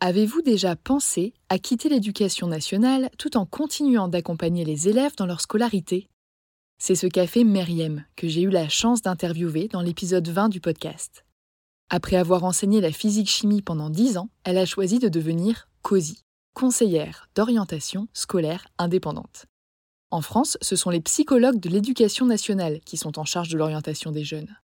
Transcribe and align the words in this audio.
Avez-vous 0.00 0.42
déjà 0.42 0.76
pensé 0.76 1.32
à 1.48 1.58
quitter 1.58 1.88
l'éducation 1.88 2.48
nationale 2.48 3.08
tout 3.16 3.38
en 3.38 3.46
continuant 3.46 4.08
d'accompagner 4.08 4.62
les 4.62 4.88
élèves 4.88 5.16
dans 5.16 5.24
leur 5.24 5.40
scolarité? 5.40 6.06
C'est 6.78 6.94
ce 6.94 7.06
qu'a 7.06 7.26
fait 7.26 7.44
Meriem, 7.44 8.04
que 8.14 8.28
j'ai 8.28 8.42
eu 8.42 8.50
la 8.50 8.68
chance 8.68 9.00
d'interviewer 9.00 9.68
dans 9.68 9.80
l'épisode 9.80 10.28
20 10.28 10.50
du 10.50 10.60
podcast. 10.60 11.24
Après 11.88 12.16
avoir 12.16 12.44
enseigné 12.44 12.82
la 12.82 12.92
physique-chimie 12.92 13.62
pendant 13.62 13.88
10 13.88 14.18
ans, 14.18 14.28
elle 14.44 14.58
a 14.58 14.66
choisi 14.66 14.98
de 14.98 15.08
devenir 15.08 15.66
COSI, 15.80 16.20
conseillère 16.52 17.30
d'orientation 17.34 18.06
scolaire 18.12 18.68
indépendante. 18.76 19.46
En 20.10 20.20
France, 20.20 20.58
ce 20.60 20.76
sont 20.76 20.90
les 20.90 21.00
psychologues 21.00 21.58
de 21.58 21.70
l'éducation 21.70 22.26
nationale 22.26 22.80
qui 22.80 22.98
sont 22.98 23.18
en 23.18 23.24
charge 23.24 23.48
de 23.48 23.56
l'orientation 23.56 24.12
des 24.12 24.24
jeunes. 24.24 24.58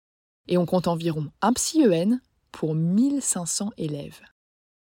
Et 0.50 0.58
on 0.58 0.66
compte 0.66 0.90
environ 0.90 1.32
un 1.42 1.54
psy-EN 1.54 2.20
pour 2.52 2.76
1500 2.76 3.72
élèves. 3.78 4.20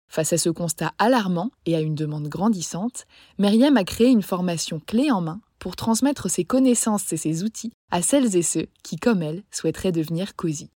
Face 0.08 0.34
à 0.34 0.38
ce 0.38 0.50
constat 0.50 0.94
alarmant 0.98 1.52
et 1.66 1.76
à 1.76 1.82
une 1.82 1.96
demande 1.96 2.28
grandissante, 2.28 3.06
Myriam 3.38 3.78
a 3.78 3.84
créé 3.84 4.08
une 4.08 4.22
formation 4.22 4.80
clé 4.80 5.12
en 5.12 5.22
main 5.22 5.42
pour 5.60 5.76
transmettre 5.76 6.30
ses 6.30 6.46
connaissances 6.46 7.12
et 7.14 7.18
ses 7.18 7.44
outils 7.44 7.72
à 7.92 8.02
celles 8.02 8.36
et 8.36 8.44
ceux 8.44 8.68
qui, 8.84 8.96
comme 8.96 9.22
elle, 9.22 9.44
souhaiteraient 9.52 9.92
devenir 9.92 10.36
COSI. 10.36 10.70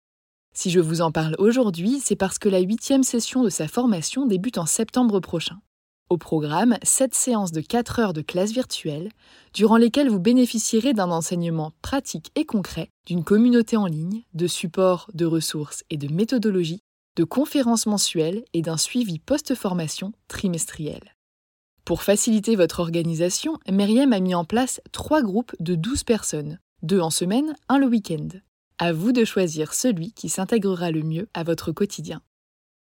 Si 0.53 0.69
je 0.69 0.81
vous 0.81 1.01
en 1.01 1.11
parle 1.11 1.35
aujourd'hui, 1.39 2.01
c'est 2.03 2.17
parce 2.17 2.37
que 2.37 2.49
la 2.49 2.59
huitième 2.59 3.03
session 3.03 3.43
de 3.43 3.49
sa 3.49 3.67
formation 3.67 4.25
débute 4.25 4.57
en 4.57 4.65
septembre 4.65 5.19
prochain. 5.21 5.59
Au 6.09 6.17
programme, 6.17 6.77
sept 6.83 7.15
séances 7.15 7.53
de 7.53 7.61
4 7.61 7.99
heures 7.99 8.13
de 8.13 8.21
classe 8.21 8.51
virtuelle, 8.51 9.11
durant 9.53 9.77
lesquelles 9.77 10.09
vous 10.09 10.19
bénéficierez 10.19 10.91
d'un 10.91 11.09
enseignement 11.09 11.71
pratique 11.81 12.31
et 12.35 12.43
concret, 12.43 12.89
d'une 13.07 13.23
communauté 13.23 13.77
en 13.77 13.85
ligne, 13.85 14.23
de 14.33 14.47
supports, 14.47 15.09
de 15.13 15.25
ressources 15.25 15.85
et 15.89 15.95
de 15.95 16.13
méthodologies 16.13 16.81
de 17.17 17.23
conférences 17.23 17.85
mensuelles 17.85 18.43
et 18.53 18.61
d'un 18.61 18.77
suivi 18.77 19.19
post-formation 19.19 20.13
trimestriel. 20.27 21.15
Pour 21.85 22.03
faciliter 22.03 22.55
votre 22.55 22.79
organisation, 22.79 23.57
Myriam 23.69 24.13
a 24.13 24.19
mis 24.19 24.35
en 24.35 24.45
place 24.45 24.81
trois 24.91 25.21
groupes 25.21 25.55
de 25.59 25.75
12 25.75 26.03
personnes, 26.03 26.59
deux 26.83 26.99
en 26.99 27.09
semaine, 27.09 27.55
un 27.69 27.77
le 27.77 27.87
week-end. 27.87 28.27
À 28.77 28.93
vous 28.93 29.11
de 29.11 29.25
choisir 29.25 29.73
celui 29.73 30.13
qui 30.13 30.29
s'intégrera 30.29 30.91
le 30.91 31.03
mieux 31.03 31.27
à 31.33 31.43
votre 31.43 31.71
quotidien. 31.71 32.21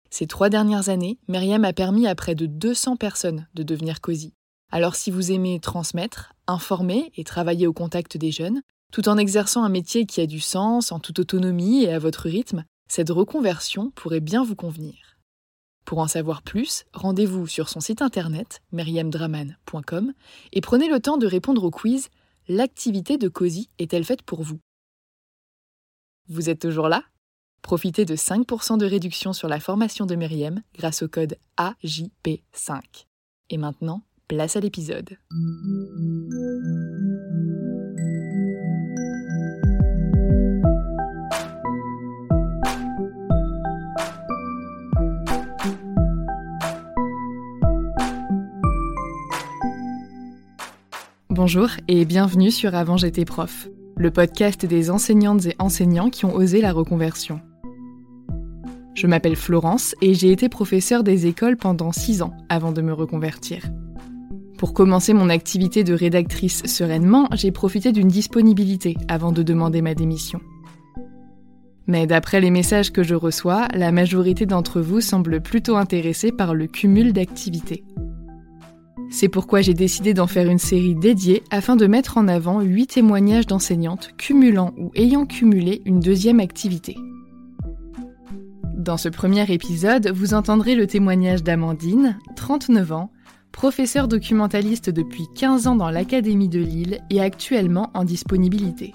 Ces 0.09 0.27
trois 0.27 0.49
dernières 0.49 0.89
années, 0.89 1.19
Myriam 1.27 1.63
a 1.65 1.73
permis 1.73 2.07
à 2.07 2.15
près 2.15 2.35
de 2.35 2.45
200 2.45 2.97
personnes 2.97 3.47
de 3.53 3.63
devenir 3.63 4.01
COSI. 4.01 4.33
Alors 4.71 4.95
si 4.95 5.11
vous 5.11 5.31
aimez 5.31 5.59
transmettre, 5.59 6.33
informer 6.47 7.11
et 7.15 7.23
travailler 7.23 7.67
au 7.67 7.73
contact 7.73 8.17
des 8.17 8.31
jeunes, 8.31 8.61
tout 8.91 9.07
en 9.07 9.17
exerçant 9.17 9.63
un 9.63 9.69
métier 9.69 10.05
qui 10.05 10.21
a 10.21 10.25
du 10.25 10.39
sens, 10.39 10.91
en 10.91 10.99
toute 10.99 11.19
autonomie 11.19 11.83
et 11.83 11.93
à 11.93 11.99
votre 11.99 12.27
rythme, 12.27 12.65
cette 12.89 13.09
reconversion 13.09 13.91
pourrait 13.91 14.19
bien 14.19 14.43
vous 14.43 14.55
convenir. 14.55 15.17
Pour 15.85 15.99
en 15.99 16.07
savoir 16.07 16.41
plus, 16.41 16.85
rendez-vous 16.93 17.47
sur 17.47 17.69
son 17.69 17.79
site 17.79 18.01
internet 18.01 18.61
meriemdraman.com 18.71 20.13
et 20.51 20.61
prenez 20.61 20.89
le 20.89 20.99
temps 20.99 21.17
de 21.17 21.27
répondre 21.27 21.63
au 21.63 21.71
quiz 21.71 22.09
L'activité 22.51 23.19
de 23.19 23.27
COSI 23.27 23.69
est-elle 23.77 24.03
faite 24.03 24.23
pour 24.23 24.41
vous? 24.41 24.59
Vous 26.29 26.49
êtes 26.49 26.59
toujours 26.59 26.89
là? 26.89 27.03
Profitez 27.61 28.05
de 28.05 28.15
5% 28.15 28.79
de 28.79 28.87
réduction 28.87 29.33
sur 29.33 29.47
la 29.47 29.59
formation 29.59 30.07
de 30.07 30.15
Meriem 30.15 30.63
grâce 30.75 31.03
au 31.03 31.07
code 31.07 31.37
AJP5. 31.57 32.81
Et 33.51 33.57
maintenant, 33.57 34.01
place 34.27 34.55
à 34.55 34.61
l'épisode. 34.61 35.17
Bonjour 51.41 51.69
et 51.87 52.03
bienvenue 52.03 52.51
sur 52.51 52.75
Avant 52.75 52.97
j'étais 52.97 53.23
prof, 53.23 53.69
le 53.95 54.11
podcast 54.11 54.65
des 54.65 54.91
enseignantes 54.91 55.45
et 55.45 55.55
enseignants 55.57 56.09
qui 56.09 56.25
ont 56.25 56.35
osé 56.35 56.59
la 56.59 56.73
reconversion. 56.73 57.39
Je 58.93 59.07
m'appelle 59.07 59.37
Florence 59.37 59.95
et 60.01 60.15
j'ai 60.15 60.33
été 60.33 60.49
professeure 60.49 61.01
des 61.01 61.27
écoles 61.27 61.55
pendant 61.55 61.93
6 61.93 62.23
ans 62.23 62.33
avant 62.49 62.73
de 62.73 62.81
me 62.81 62.91
reconvertir. 62.91 63.63
Pour 64.57 64.73
commencer 64.73 65.13
mon 65.13 65.29
activité 65.29 65.85
de 65.85 65.93
rédactrice 65.93 66.65
sereinement, 66.65 67.29
j'ai 67.31 67.51
profité 67.51 67.93
d'une 67.93 68.09
disponibilité 68.09 68.97
avant 69.07 69.31
de 69.31 69.41
demander 69.41 69.81
ma 69.81 69.95
démission. 69.95 70.41
Mais 71.87 72.05
d'après 72.05 72.41
les 72.41 72.51
messages 72.51 72.91
que 72.91 73.01
je 73.01 73.15
reçois, 73.15 73.69
la 73.73 73.93
majorité 73.93 74.45
d'entre 74.45 74.81
vous 74.81 74.99
semble 74.99 75.39
plutôt 75.39 75.77
intéressée 75.77 76.33
par 76.33 76.53
le 76.53 76.67
cumul 76.67 77.13
d'activités. 77.13 77.85
C'est 79.11 79.29
pourquoi 79.29 79.61
j'ai 79.61 79.73
décidé 79.73 80.13
d'en 80.13 80.27
faire 80.27 80.49
une 80.49 80.59
série 80.59 80.95
dédiée 80.95 81.43
afin 81.49 81.75
de 81.75 81.87
mettre 81.87 82.17
en 82.17 82.27
avant 82.27 82.61
8 82.61 82.87
témoignages 82.87 83.47
d'enseignantes 83.47 84.11
cumulant 84.17 84.73
ou 84.77 84.91
ayant 84.95 85.25
cumulé 85.25 85.81
une 85.85 85.99
deuxième 85.99 86.39
activité. 86.39 86.95
Dans 88.75 88.97
ce 88.97 89.09
premier 89.09 89.51
épisode, 89.51 90.09
vous 90.09 90.33
entendrez 90.33 90.75
le 90.75 90.87
témoignage 90.87 91.43
d'Amandine, 91.43 92.17
39 92.35 92.91
ans, 92.91 93.11
professeure 93.51 94.07
documentaliste 94.07 94.89
depuis 94.89 95.27
15 95.35 95.67
ans 95.67 95.75
dans 95.75 95.89
l'Académie 95.89 96.47
de 96.47 96.59
Lille 96.59 96.99
et 97.09 97.19
actuellement 97.19 97.89
en 97.93 98.05
disponibilité. 98.05 98.93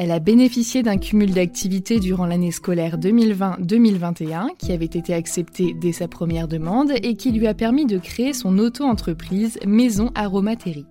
Elle 0.00 0.12
a 0.12 0.20
bénéficié 0.20 0.84
d'un 0.84 0.96
cumul 0.96 1.32
d'activités 1.32 1.98
durant 1.98 2.24
l'année 2.24 2.52
scolaire 2.52 2.98
2020-2021 2.98 4.50
qui 4.56 4.70
avait 4.70 4.84
été 4.84 5.12
accepté 5.12 5.74
dès 5.74 5.90
sa 5.90 6.06
première 6.06 6.46
demande 6.46 6.92
et 7.02 7.16
qui 7.16 7.32
lui 7.32 7.48
a 7.48 7.54
permis 7.54 7.84
de 7.84 7.98
créer 7.98 8.32
son 8.32 8.58
auto-entreprise 8.58 9.58
Maison 9.66 10.12
Aromatérie. 10.14 10.86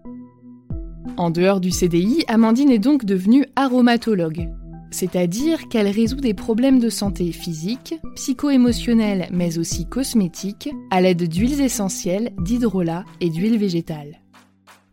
En 1.15 1.29
dehors 1.29 1.61
du 1.61 1.71
CDI, 1.71 2.25
Amandine 2.27 2.69
est 2.69 2.79
donc 2.79 3.05
devenue 3.05 3.45
aromatologue, 3.55 4.49
c'est-à-dire 4.91 5.69
qu'elle 5.69 5.87
résout 5.87 6.19
des 6.19 6.33
problèmes 6.33 6.79
de 6.79 6.89
santé 6.89 7.31
physique, 7.31 7.95
psycho-émotionnelle 8.15 9.29
mais 9.31 9.57
aussi 9.57 9.87
cosmétique 9.87 10.69
à 10.91 10.99
l'aide 10.99 11.29
d'huiles 11.29 11.61
essentielles, 11.61 12.33
d'hydrolat 12.39 13.05
et 13.21 13.29
d'huiles 13.29 13.57
végétales. 13.57 14.19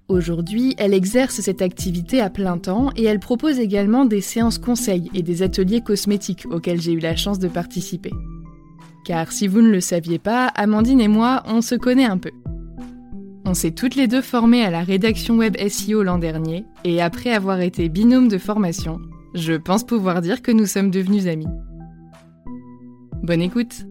Aujourd'hui, 0.09 0.75
elle 0.77 0.93
exerce 0.93 1.41
cette 1.41 1.63
activité 1.63 2.21
à 2.21 2.29
plein 2.29 2.59
temps 2.59 2.91
et 2.95 3.05
elle 3.05 3.21
propose 3.21 3.59
également 3.59 4.05
des 4.05 4.21
séances 4.21 4.59
conseils 4.59 5.11
et 5.15 5.23
des 5.23 5.43
ateliers 5.43 5.81
cosmétiques 5.81 6.45
auxquels 6.51 6.81
j'ai 6.81 6.93
eu 6.93 6.99
la 6.99 7.17
chance 7.17 7.39
de 7.39 7.49
participer. 7.49 8.11
Car 9.07 9.33
si 9.33 9.49
vous 9.49 9.63
ne 9.63 9.71
le 9.71 9.81
saviez 9.81 10.19
pas, 10.19 10.49
Amandine 10.49 11.01
et 11.01 11.09
moi, 11.09 11.43
on 11.47 11.63
se 11.63 11.75
connaît 11.75 12.05
un 12.05 12.19
peu. 12.19 12.33
On 13.47 13.55
s'est 13.55 13.71
toutes 13.71 13.95
les 13.95 14.07
deux 14.07 14.21
formées 14.21 14.65
à 14.65 14.71
la 14.71 14.83
rédaction 14.83 15.37
web 15.37 15.57
SEO 15.69 16.03
l'an 16.03 16.19
dernier 16.19 16.67
et 16.85 17.01
après 17.01 17.31
avoir 17.33 17.61
été 17.61 17.89
binôme 17.89 18.29
de 18.29 18.39
formation, 18.39 19.01
je 19.35 19.55
pense 19.55 19.85
pouvoir 19.85 20.21
dire 20.21 20.43
que 20.43 20.53
nous 20.53 20.67
sommes 20.67 20.91
devenus 20.91 21.27
amis. 21.27 21.49
Bonne 23.23 23.43
écoute 23.43 23.87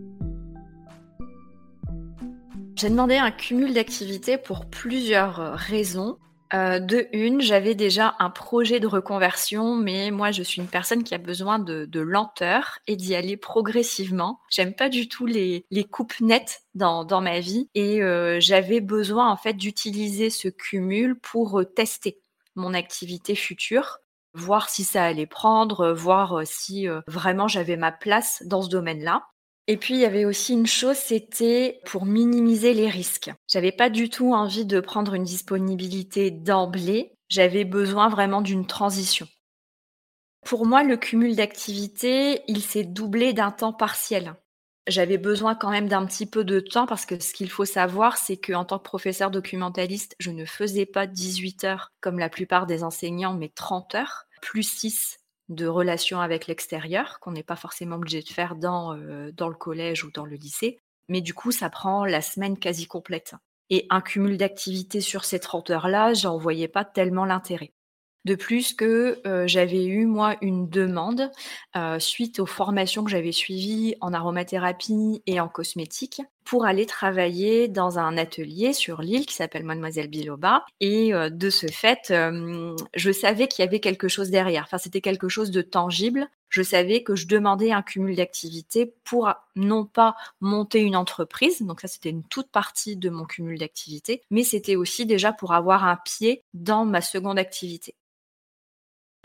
j'ai 2.76 2.90
demandé 2.90 3.16
un 3.16 3.32
cumul 3.32 3.74
d'activités 3.74 4.38
pour 4.38 4.66
plusieurs 4.66 5.40
euh, 5.40 5.56
raisons. 5.56 6.18
Euh, 6.54 6.80
de 6.80 7.08
une, 7.14 7.42
j'avais 7.42 7.74
déjà 7.74 8.16
un 8.20 8.30
projet 8.30 8.80
de 8.80 8.86
reconversion, 8.86 9.76
mais 9.76 10.12
moi, 10.12 10.32
je 10.32 10.44
suis 10.44 10.62
une 10.62 10.68
personne 10.68 11.04
qui 11.04 11.16
a 11.16 11.18
besoin 11.18 11.58
de, 11.58 12.00
lenteur 12.00 12.78
et 12.86 12.96
d'y 12.96 13.16
aller 13.16 13.38
progressivement. 13.38 14.40
J'aime 14.52 14.74
pas 14.76 14.90
du 14.90 15.08
tout 15.08 15.26
les, 15.26 15.66
coupes 15.90 16.20
nettes 16.20 16.62
dans, 16.76 17.22
ma 17.22 17.40
vie 17.40 17.70
et 17.74 18.04
euh, 18.04 18.40
j'avais 18.40 18.82
besoin 18.82 19.32
en 19.32 19.38
fait 19.38 19.54
d'utiliser 19.54 20.30
ce 20.30 20.48
cumul 20.48 21.18
pour 21.20 21.64
tester 21.76 22.20
mon 22.56 22.76
activité 22.76 23.34
future, 23.34 23.98
voir 24.36 24.70
si 24.70 24.84
ça 24.84 25.04
allait 25.04 25.26
prendre, 25.26 25.92
voir 25.92 26.42
si 26.46 26.86
vraiment 27.08 27.48
j'avais 27.48 27.78
ma 27.78 27.92
place 27.92 28.44
dans 28.46 28.62
ce 28.62 28.70
domaine-là. 28.70 29.24
Et 29.68 29.78
puis 29.78 29.94
il 29.94 30.01
y 30.01 30.06
avait 30.06 30.25
aussi 30.25 30.53
une 30.53 30.68
chose, 30.68 30.97
c'était 30.97 31.79
pour 31.85 32.06
minimiser 32.06 32.74
les 32.74 32.90
risques. 32.90 33.31
J'avais 33.48 33.71
pas 33.71 33.89
du 33.89 34.10
tout 34.10 34.33
envie 34.33 34.65
de 34.65 34.81
prendre 34.81 35.13
une 35.13 35.24
disponibilité 35.24 36.31
d'emblée, 36.31 37.13
j'avais 37.30 37.63
besoin 37.63 38.10
vraiment 38.10 38.42
d'une 38.42 38.68
transition. 38.68 39.27
Pour 40.45 40.65
moi, 40.65 40.83
le 40.83 40.98
cumul 40.98 41.38
d'activités, 41.38 42.42
il 42.50 42.62
s'est 42.62 42.83
doublé 42.83 43.31
d'un 43.31 43.51
temps 43.51 43.71
partiel. 43.71 44.36
J'avais 44.88 45.18
besoin 45.18 45.56
quand 45.56 45.71
même 45.71 45.88
d'un 45.88 46.06
petit 46.06 46.25
peu 46.25 46.44
de 46.44 46.59
temps 46.59 46.86
parce 46.86 47.06
que 47.06 47.18
ce 47.18 47.33
qu'il 47.33 47.50
faut 47.50 47.63
savoir, 47.63 48.18
c'est 48.18 48.36
qu'en 48.36 48.66
tant 48.66 48.80
que 48.80 48.83
professeur 48.83 49.31
documentaliste, 49.31 50.13
je 50.19 50.31
ne 50.31 50.44
faisais 50.44 50.86
pas 50.86 51.07
18 51.07 51.63
heures 51.63 51.94
comme 52.01 52.19
la 52.19 52.27
plupart 52.27 52.66
des 52.66 52.83
enseignants, 52.83 53.33
mais 53.33 53.48
30 53.48 53.95
heures, 53.95 54.25
plus 54.42 54.63
6 54.63 55.23
de 55.50 55.68
relations 55.68 56.19
avec 56.19 56.48
l'extérieur, 56.48 57.19
qu'on 57.19 57.31
n'est 57.31 57.44
pas 57.44 57.56
forcément 57.56 57.98
obligé 57.98 58.22
de 58.22 58.30
faire 58.30 58.56
dans, 58.56 58.95
euh, 58.95 59.31
dans 59.31 59.50
le 59.50 59.56
collège 59.56 60.04
ou 60.04 60.12
dans 60.12 60.25
le 60.25 60.36
lycée. 60.36 60.80
Mais 61.10 61.22
du 61.22 61.34
coup, 61.34 61.51
ça 61.51 61.69
prend 61.69 62.06
la 62.06 62.22
semaine 62.22 62.57
quasi 62.57 62.88
complète. 62.88 63.36
Et 63.69 63.86
un 63.90 64.01
cumul 64.01 64.38
d'activités 64.38 65.01
sur 65.01 65.25
ces 65.25 65.40
30 65.40 65.69
heures-là, 65.69 66.13
j'en 66.13 66.38
voyais 66.38 66.68
pas 66.68 66.86
tellement 66.86 67.25
l'intérêt. 67.25 67.74
De 68.25 68.36
plus 68.36 68.74
que 68.74 69.19
euh, 69.28 69.48
j'avais 69.48 69.86
eu, 69.86 70.06
moi, 70.06 70.38
une 70.42 70.69
demande 70.69 71.30
euh, 71.75 72.00
suite 72.00 72.40
aux 72.40 72.45
formations 72.45 73.04
que 73.04 73.12
j'avais 73.12 73.34
suivies 73.34 73.95
en 74.00 74.13
aromathérapie 74.13 75.22
et 75.28 75.42
en 75.42 75.50
cosmétique 75.50 76.22
pour 76.54 76.68
aller 76.68 76.86
travailler 76.86 77.68
dans 77.68 77.98
un 77.98 78.16
atelier 78.16 78.74
sur 78.74 79.02
l'île 79.02 79.26
qui 79.26 79.34
s'appelle 79.34 79.64
Mademoiselle 79.64 80.08
Biloba. 80.08 80.64
Et 80.82 81.12
euh, 81.12 81.32
de 81.32 81.50
ce 81.50 81.66
fait, 81.66 82.12
euh, 82.12 82.76
je 82.94 83.12
savais 83.12 83.48
qu'il 83.48 83.66
y 83.66 83.68
avait 83.68 83.80
quelque 83.80 84.08
chose 84.08 84.30
derrière. 84.30 84.62
Enfin, 84.68 84.78
c'était 84.78 85.02
quelque 85.02 85.30
chose 85.30 85.50
de 85.50 85.64
tangible. 85.64 86.28
Je 86.50 86.62
savais 86.62 87.02
que 87.02 87.16
je 87.16 87.26
demandais 87.26 87.72
un 87.72 87.82
cumul 87.82 88.16
d'activités 88.16 88.94
pour 89.04 89.34
non 89.56 89.84
pas 89.84 90.16
monter 90.42 90.82
une 90.82 90.96
entreprise, 90.96 91.64
donc 91.64 91.82
ça 91.82 91.88
c'était 91.88 92.12
une 92.12 92.24
toute 92.24 92.52
partie 92.52 92.98
de 92.98 93.10
mon 93.10 93.26
cumul 93.26 93.58
d'activités, 93.58 94.22
mais 94.30 94.44
c'était 94.44 94.76
aussi 94.76 95.08
déjà 95.08 95.34
pour 95.34 95.54
avoir 95.54 95.86
un 95.86 95.98
pied 96.06 96.44
dans 96.54 96.86
ma 96.86 97.02
seconde 97.02 97.40
activité. 97.40 97.96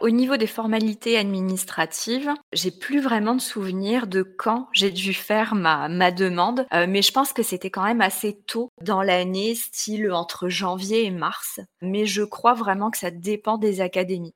Au 0.01 0.11
niveau 0.11 0.37
des 0.37 0.47
formalités 0.47 1.19
administratives, 1.19 2.31
j'ai 2.53 2.71
plus 2.71 3.01
vraiment 3.01 3.35
de 3.35 3.41
souvenir 3.41 4.07
de 4.07 4.23
quand 4.23 4.69
j'ai 4.73 4.93
dû 4.93 5.13
faire 5.13 5.57
ma, 5.57 5.89
ma 5.89 6.13
demande, 6.13 6.67
euh, 6.73 6.87
mais 6.89 7.03
je 7.03 7.11
pense 7.11 7.33
que 7.33 7.43
c'était 7.43 7.71
quand 7.71 7.83
même 7.83 8.01
assez 8.01 8.39
tôt 8.47 8.71
dans 8.81 9.03
l'année, 9.03 9.57
style 9.57 10.13
entre 10.13 10.49
janvier 10.49 11.05
et 11.05 11.11
mars. 11.11 11.59
Mais 11.83 12.07
je 12.07 12.23
crois 12.23 12.55
vraiment 12.55 12.93
que 12.93 12.99
ça 12.99 13.11
dépend 13.11 13.59
des 13.59 13.81
académies. 13.81 14.35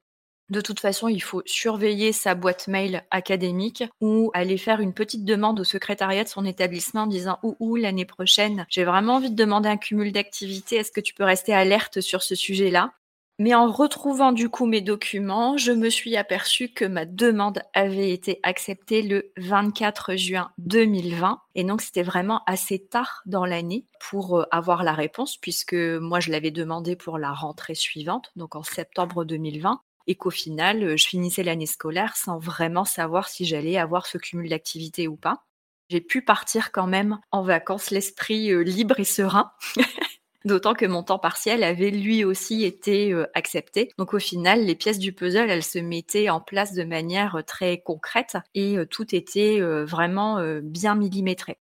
De 0.50 0.60
toute 0.60 0.80
façon, 0.80 1.06
il 1.08 1.22
faut 1.22 1.42
surveiller 1.46 2.12
sa 2.12 2.34
boîte 2.34 2.66
mail 2.66 3.04
académique 3.12 3.84
ou 4.00 4.30
aller 4.34 4.58
faire 4.58 4.80
une 4.80 4.92
petite 4.92 5.24
demande 5.24 5.60
au 5.60 5.64
secrétariat 5.64 6.24
de 6.24 6.28
son 6.28 6.44
établissement 6.44 7.02
en 7.02 7.06
disant 7.06 7.38
ou 7.44 7.56
ou 7.60 7.76
l'année 7.76 8.04
prochaine, 8.04 8.66
j'ai 8.68 8.84
vraiment 8.84 9.14
envie 9.14 9.30
de 9.30 9.36
demander 9.36 9.68
un 9.68 9.76
cumul 9.78 10.10
d'activités, 10.12 10.76
est-ce 10.76 10.92
que 10.92 11.00
tu 11.00 11.14
peux 11.14 11.24
rester 11.24 11.54
alerte 11.54 12.00
sur 12.00 12.22
ce 12.22 12.34
sujet-là? 12.34 12.92
Mais 13.42 13.56
en 13.56 13.68
retrouvant 13.68 14.30
du 14.30 14.48
coup 14.48 14.66
mes 14.66 14.82
documents, 14.82 15.56
je 15.56 15.72
me 15.72 15.90
suis 15.90 16.16
aperçue 16.16 16.68
que 16.68 16.84
ma 16.84 17.06
demande 17.06 17.60
avait 17.74 18.12
été 18.12 18.38
acceptée 18.44 19.02
le 19.02 19.32
24 19.36 20.14
juin 20.14 20.52
2020. 20.58 21.40
Et 21.56 21.64
donc 21.64 21.82
c'était 21.82 22.04
vraiment 22.04 22.42
assez 22.46 22.78
tard 22.78 23.20
dans 23.26 23.44
l'année 23.44 23.84
pour 23.98 24.38
euh, 24.38 24.44
avoir 24.52 24.84
la 24.84 24.92
réponse, 24.92 25.38
puisque 25.38 25.74
moi 25.74 26.20
je 26.20 26.30
l'avais 26.30 26.52
demandé 26.52 26.94
pour 26.94 27.18
la 27.18 27.32
rentrée 27.32 27.74
suivante, 27.74 28.30
donc 28.36 28.54
en 28.54 28.62
septembre 28.62 29.24
2020 29.24 29.80
et 30.06 30.14
qu'au 30.14 30.30
final, 30.30 30.84
euh, 30.84 30.96
je 30.96 31.08
finissais 31.08 31.42
l'année 31.42 31.66
scolaire 31.66 32.14
sans 32.14 32.38
vraiment 32.38 32.84
savoir 32.84 33.28
si 33.28 33.44
j'allais 33.44 33.76
avoir 33.76 34.06
ce 34.06 34.18
cumul 34.18 34.50
d'activités 34.50 35.08
ou 35.08 35.16
pas. 35.16 35.42
J'ai 35.88 36.00
pu 36.00 36.22
partir 36.22 36.70
quand 36.70 36.86
même 36.86 37.18
en 37.32 37.42
vacances 37.42 37.90
l'esprit 37.90 38.52
euh, 38.52 38.62
libre 38.62 39.00
et 39.00 39.04
serein. 39.04 39.50
D'autant 40.44 40.74
que 40.74 40.86
mon 40.86 41.02
temps 41.02 41.18
partiel 41.18 41.62
avait 41.62 41.90
lui 41.90 42.24
aussi 42.24 42.64
été 42.64 43.12
euh, 43.12 43.26
accepté. 43.34 43.90
Donc 43.98 44.14
au 44.14 44.18
final, 44.18 44.64
les 44.64 44.74
pièces 44.74 44.98
du 44.98 45.12
puzzle, 45.12 45.50
elles 45.50 45.62
se 45.62 45.78
mettaient 45.78 46.30
en 46.30 46.40
place 46.40 46.72
de 46.72 46.84
manière 46.84 47.36
euh, 47.36 47.42
très 47.42 47.80
concrète 47.80 48.36
et 48.54 48.76
euh, 48.76 48.86
tout 48.86 49.14
était 49.14 49.60
vraiment 49.60 50.40
bien 50.62 50.94
millimétré. 50.94 51.58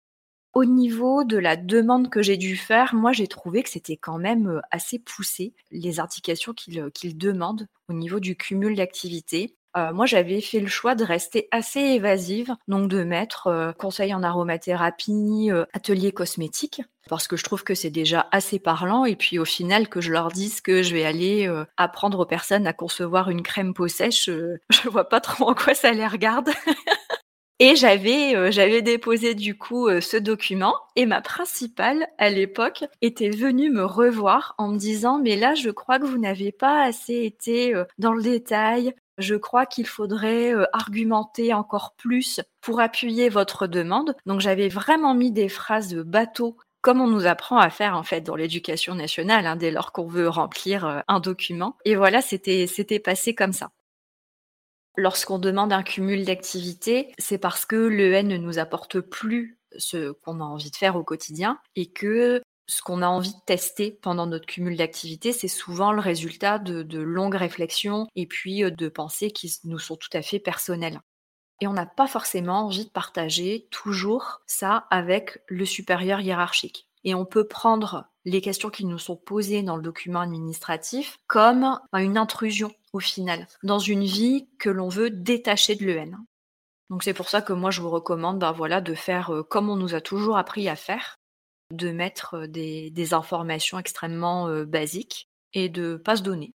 Au 0.54 0.66
niveau 0.66 1.24
de 1.24 1.38
la 1.38 1.56
demande 1.56 2.10
que 2.10 2.22
j'ai 2.22 2.38
dû 2.38 2.56
faire, 2.56 2.96
moi 2.96 3.12
j'ai 3.12 3.28
trouvé 3.28 3.64
que 3.64 3.70
c'était 3.70 3.98
quand 3.98 4.18
même 4.18 4.62
assez 4.72 5.00
poussé, 5.00 5.54
les 5.72 6.00
indications 6.00 6.54
qu'il 6.54 7.18
demande 7.18 7.68
au 7.90 7.94
niveau 7.94 8.20
du 8.20 8.36
cumul 8.36 8.76
d'activités. 8.76 9.57
Euh, 9.78 9.94
moi, 9.94 10.06
j'avais 10.08 10.42
fait 10.42 10.60
le 10.60 10.68
choix 10.68 10.96
de 10.96 11.04
rester 11.04 11.48
assez 11.52 11.80
évasive, 11.80 12.56
donc 12.68 12.90
de 12.90 13.04
mettre 13.04 13.48
euh, 13.48 13.72
conseil 13.74 14.14
en 14.14 14.24
aromathérapie, 14.24 15.50
euh, 15.52 15.66
atelier 15.72 16.12
cosmétique, 16.12 16.82
parce 17.08 17.28
que 17.28 17.38
je 17.38 17.44
trouve 17.44 17.64
que 17.64 17.76
c'est 17.76 17.92
déjà 17.92 18.28
assez 18.32 18.58
parlant. 18.58 19.06
Et 19.06 19.16
puis 19.16 19.38
au 19.38 19.46
final, 19.46 19.88
que 19.88 20.02
je 20.02 20.12
leur 20.12 20.30
dise 20.30 20.62
que 20.62 20.82
je 20.82 20.94
vais 20.94 21.06
aller 21.06 21.50
apprendre 21.78 22.20
aux 22.20 22.26
personnes 22.26 22.68
à 22.68 22.74
concevoir 22.74 23.30
une 23.30 23.44
crème 23.44 23.74
peau 23.74 23.88
sèche, 23.88 24.26
je 24.70 24.90
vois 24.90 25.08
pas 25.08 25.22
trop 25.22 25.50
en 25.50 25.54
quoi 25.54 25.74
ça 25.74 25.92
les 25.92 26.08
regarde. 26.08 26.50
Et 27.60 27.76
j'avais 27.76 28.52
j'avais 28.52 28.84
déposé 28.84 29.34
du 29.34 29.58
coup 29.58 29.90
ce 30.00 30.16
document 30.16 30.76
et 30.96 31.08
ma 31.08 31.22
principale 31.22 32.06
à 32.20 32.30
l'époque 32.30 32.86
était 33.02 33.32
venue 33.32 33.72
me 33.72 33.84
revoir 33.84 34.54
en 34.60 34.68
me 34.68 34.78
disant 34.78 35.18
mais 35.18 35.36
là 35.36 35.56
je 35.56 35.72
crois 35.72 35.98
que 35.98 36.06
vous 36.06 36.20
n'avez 36.20 36.52
pas 36.52 36.84
assez 36.84 37.26
été 37.26 37.74
dans 37.98 38.14
le 38.14 38.22
détail, 38.22 38.94
je 39.18 39.36
crois 39.36 39.66
qu'il 39.66 39.88
faudrait 39.88 40.54
euh, 40.54 40.66
argumenter 40.74 41.54
encore 41.54 41.94
plus 41.98 42.42
pour 42.62 42.80
appuyer 42.80 43.30
votre 43.30 43.68
demande. 43.68 44.16
Donc 44.26 44.42
j'avais 44.42 44.70
vraiment 44.70 45.14
mis 45.14 45.32
des 45.32 45.50
phrases 45.50 45.96
bateau 45.96 46.58
comme 46.82 47.02
on 47.02 47.08
nous 47.08 47.26
apprend 47.26 47.58
à 47.58 47.70
faire 47.70 47.98
en 47.98 48.04
fait 48.04 48.22
dans 48.22 48.36
l'éducation 48.36 48.96
nationale 48.96 49.46
hein, 49.46 49.56
dès 49.56 49.72
lors 49.72 49.92
qu'on 49.92 50.08
veut 50.08 50.30
remplir 50.30 50.86
euh, 50.86 51.00
un 51.08 51.20
document. 51.20 51.76
Et 51.86 51.96
voilà, 51.96 52.22
c'était 52.22 52.68
c'était 52.68 53.00
passé 53.00 53.36
comme 53.36 53.54
ça. 53.54 53.72
Lorsqu'on 54.96 55.38
demande 55.38 55.74
un 55.74 55.84
cumul 55.84 56.26
d'activités, 56.26 57.14
c'est 57.20 57.38
parce 57.38 57.66
que 57.66 57.76
l'EN 57.76 58.28
ne 58.28 58.38
nous 58.38 58.58
apporte 58.58 59.00
plus 59.00 59.60
ce 59.78 60.12
qu'on 60.12 60.40
a 60.40 60.44
envie 60.44 60.72
de 60.72 60.76
faire 60.76 60.96
au 60.96 61.04
quotidien 61.04 61.60
et 61.76 61.92
que 61.92 62.42
ce 62.68 62.82
qu'on 62.82 63.02
a 63.02 63.08
envie 63.08 63.34
de 63.34 63.46
tester 63.46 63.92
pendant 63.92 64.26
notre 64.26 64.46
cumul 64.46 64.76
d'activités, 64.76 65.32
c'est 65.32 65.48
souvent 65.48 65.92
le 65.92 66.02
résultat 66.02 66.60
de, 66.60 67.00
longues 67.00 67.36
réflexions 67.36 68.08
et 68.16 68.28
puis 68.28 68.64
euh, 68.64 68.72
de 68.72 68.90
pensées 68.90 69.32
qui 69.32 69.54
nous 69.64 69.80
sont 69.80 69.96
tout 69.96 70.10
à 70.14 70.22
fait 70.22 70.40
personnelles. 70.40 71.00
Et 71.62 71.68
on 71.68 71.74
n'a 71.74 71.86
pas 71.86 72.08
forcément 72.08 72.66
envie 72.66 72.86
de 72.86 72.92
partager 72.92 73.68
toujours 73.72 74.42
ça 74.46 74.86
avec 74.92 75.40
le 75.48 75.66
supérieur 75.66 76.20
hiérarchique. 76.20 76.88
Et 77.04 77.16
on 77.16 77.26
peut 77.26 77.48
prendre 77.48 78.06
les 78.26 78.42
questions 78.42 78.70
qui 78.70 78.86
nous 78.86 79.00
sont 79.00 79.16
posées 79.16 79.64
dans 79.64 79.78
le 79.78 79.82
document 79.82 80.20
administratif 80.20 81.18
comme 81.28 81.80
une 81.94 82.18
intrusion 82.18 82.72
au 82.92 83.00
final, 83.00 83.48
dans 83.64 83.80
une 83.80 84.04
vie 84.04 84.48
que 84.60 84.70
l'on 84.70 84.90
veut 84.90 85.10
détacher 85.10 85.76
de 85.76 85.86
l'EN. 85.86 86.18
Donc 86.90 87.04
c'est 87.04 87.14
pour 87.14 87.30
ça 87.30 87.42
que 87.42 87.54
moi 87.54 87.72
je 87.72 87.82
vous 87.82 87.90
recommande 87.90 88.40
ben 88.40 88.52
voilà, 88.52 88.82
de 88.82 88.94
faire 88.94 89.34
euh, 89.34 89.44
comme 89.44 89.70
on 89.70 89.76
nous 89.76 89.96
a 89.96 90.02
toujours 90.02 90.38
appris 90.38 90.70
à 90.70 90.76
faire, 90.76 91.18
de 91.72 91.92
mettre 91.92 92.46
des, 92.48 93.14
informations 93.14 93.80
extrêmement 93.80 94.64
basiques 94.66 95.28
et 95.54 95.70
de 95.70 95.96
pas 95.98 96.16
se 96.16 96.24
donner. 96.24 96.54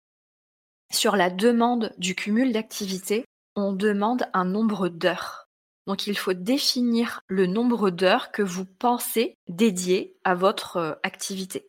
Sur 0.93 1.17
la 1.17 1.31
demande 1.31 1.93
du 1.99 2.14
cumul 2.14 2.53
d'activités, 2.53 3.25
on 3.56 3.73
demande 3.73 4.26
un 4.35 4.44
nombre 4.44 4.88
d'heures. 4.88 5.49
Donc 5.87 6.06
il 6.06 6.17
faut 6.17 6.35
définir 6.35 7.23
le 7.26 7.47
nombre 7.47 7.91
d'heures 7.91 8.31
que 8.31 8.43
vous 8.43 8.64
pensez 8.64 9.35
dédier 9.49 10.17
à 10.25 10.35
votre 10.35 11.00
activité. 11.03 11.69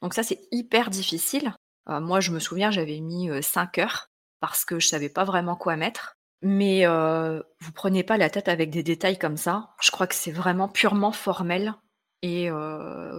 Donc 0.00 0.14
ça 0.14 0.22
c'est 0.22 0.40
hyper 0.52 0.90
difficile. 0.90 1.54
moi 1.86 2.20
je 2.20 2.30
me 2.30 2.38
souviens 2.38 2.70
j'avais 2.70 3.00
mis 3.00 3.30
5 3.42 3.78
heures 3.78 4.08
parce 4.40 4.64
que 4.64 4.78
je 4.78 4.86
savais 4.86 5.08
pas 5.08 5.24
vraiment 5.24 5.56
quoi 5.56 5.76
mettre. 5.76 6.14
Mais 6.42 6.86
vous 6.86 7.72
prenez 7.72 8.04
pas 8.04 8.16
la 8.16 8.30
tête 8.30 8.48
avec 8.48 8.70
des 8.70 8.82
détails 8.82 9.18
comme 9.18 9.36
ça. 9.36 9.70
Je 9.80 9.90
crois 9.90 10.06
que 10.06 10.14
c'est 10.14 10.32
vraiment 10.32 10.68
purement 10.68 11.12
formel 11.12 11.74
et 12.22 12.48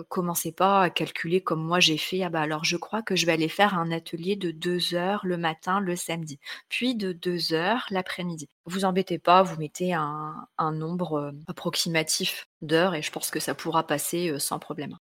commencez 0.09 0.51
pas 0.51 0.81
à 0.83 0.89
calculer 0.89 1.41
comme 1.41 1.63
moi 1.63 1.79
j'ai 1.79 1.97
fait: 1.97 2.23
«Ah 2.23 2.29
bah, 2.29 2.41
alors 2.41 2.63
je 2.65 2.77
crois 2.77 3.01
que 3.03 3.15
je 3.15 3.25
vais 3.25 3.31
aller 3.33 3.49
faire 3.49 3.77
un 3.77 3.91
atelier 3.91 4.35
de 4.35 4.51
2 4.51 4.93
heures 4.95 5.21
le 5.25 5.37
matin, 5.37 5.79
le 5.79 5.95
samedi, 5.95 6.39
puis 6.69 6.95
de 6.95 7.11
2 7.13 7.53
heures 7.53 7.85
l'après-midi». 7.91 8.49
Vous 8.65 8.85
embêtez 8.85 9.19
pas, 9.19 9.43
vous 9.43 9.57
mettez 9.59 9.93
un 9.93 10.47
nombre, 10.73 11.33
approximatif 11.47 12.47
d'heures 12.61 12.95
et 12.95 13.01
je 13.01 13.11
pense 13.11 13.29
que 13.31 13.39
ça 13.39 13.55
pourra 13.55 13.85
passer, 13.87 14.37
sans 14.39 14.59
problème. 14.59 14.97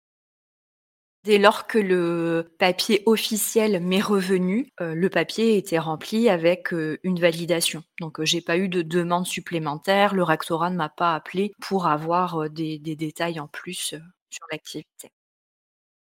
Dès 1.24 1.38
lors 1.38 1.66
que 1.68 1.78
le 1.78 2.52
papier 2.58 3.02
officiel 3.06 3.80
m'est 3.80 4.00
revenu, 4.00 4.72
euh, 4.80 4.94
le 4.94 5.08
papier 5.08 5.56
était 5.56 5.78
rempli 5.78 6.28
avec 6.28 6.72
euh, 6.74 6.98
une 7.04 7.20
validation. 7.20 7.84
Donc 8.00 8.18
euh, 8.18 8.24
j'ai 8.24 8.40
pas 8.40 8.56
eu 8.58 8.68
de 8.68 8.82
demande 8.82 9.26
supplémentaire, 9.26 10.14
le 10.14 10.24
rectorat 10.24 10.70
ne 10.70 10.76
m'a 10.76 10.88
pas 10.88 11.14
appelé 11.14 11.52
pour 11.60 11.86
avoir 11.86 12.50
des, 12.50 12.78
des 12.80 12.96
détails 12.96 13.38
en 13.38 13.46
plus 13.46 13.94
sur 14.30 14.46
l'activité. 14.50 15.12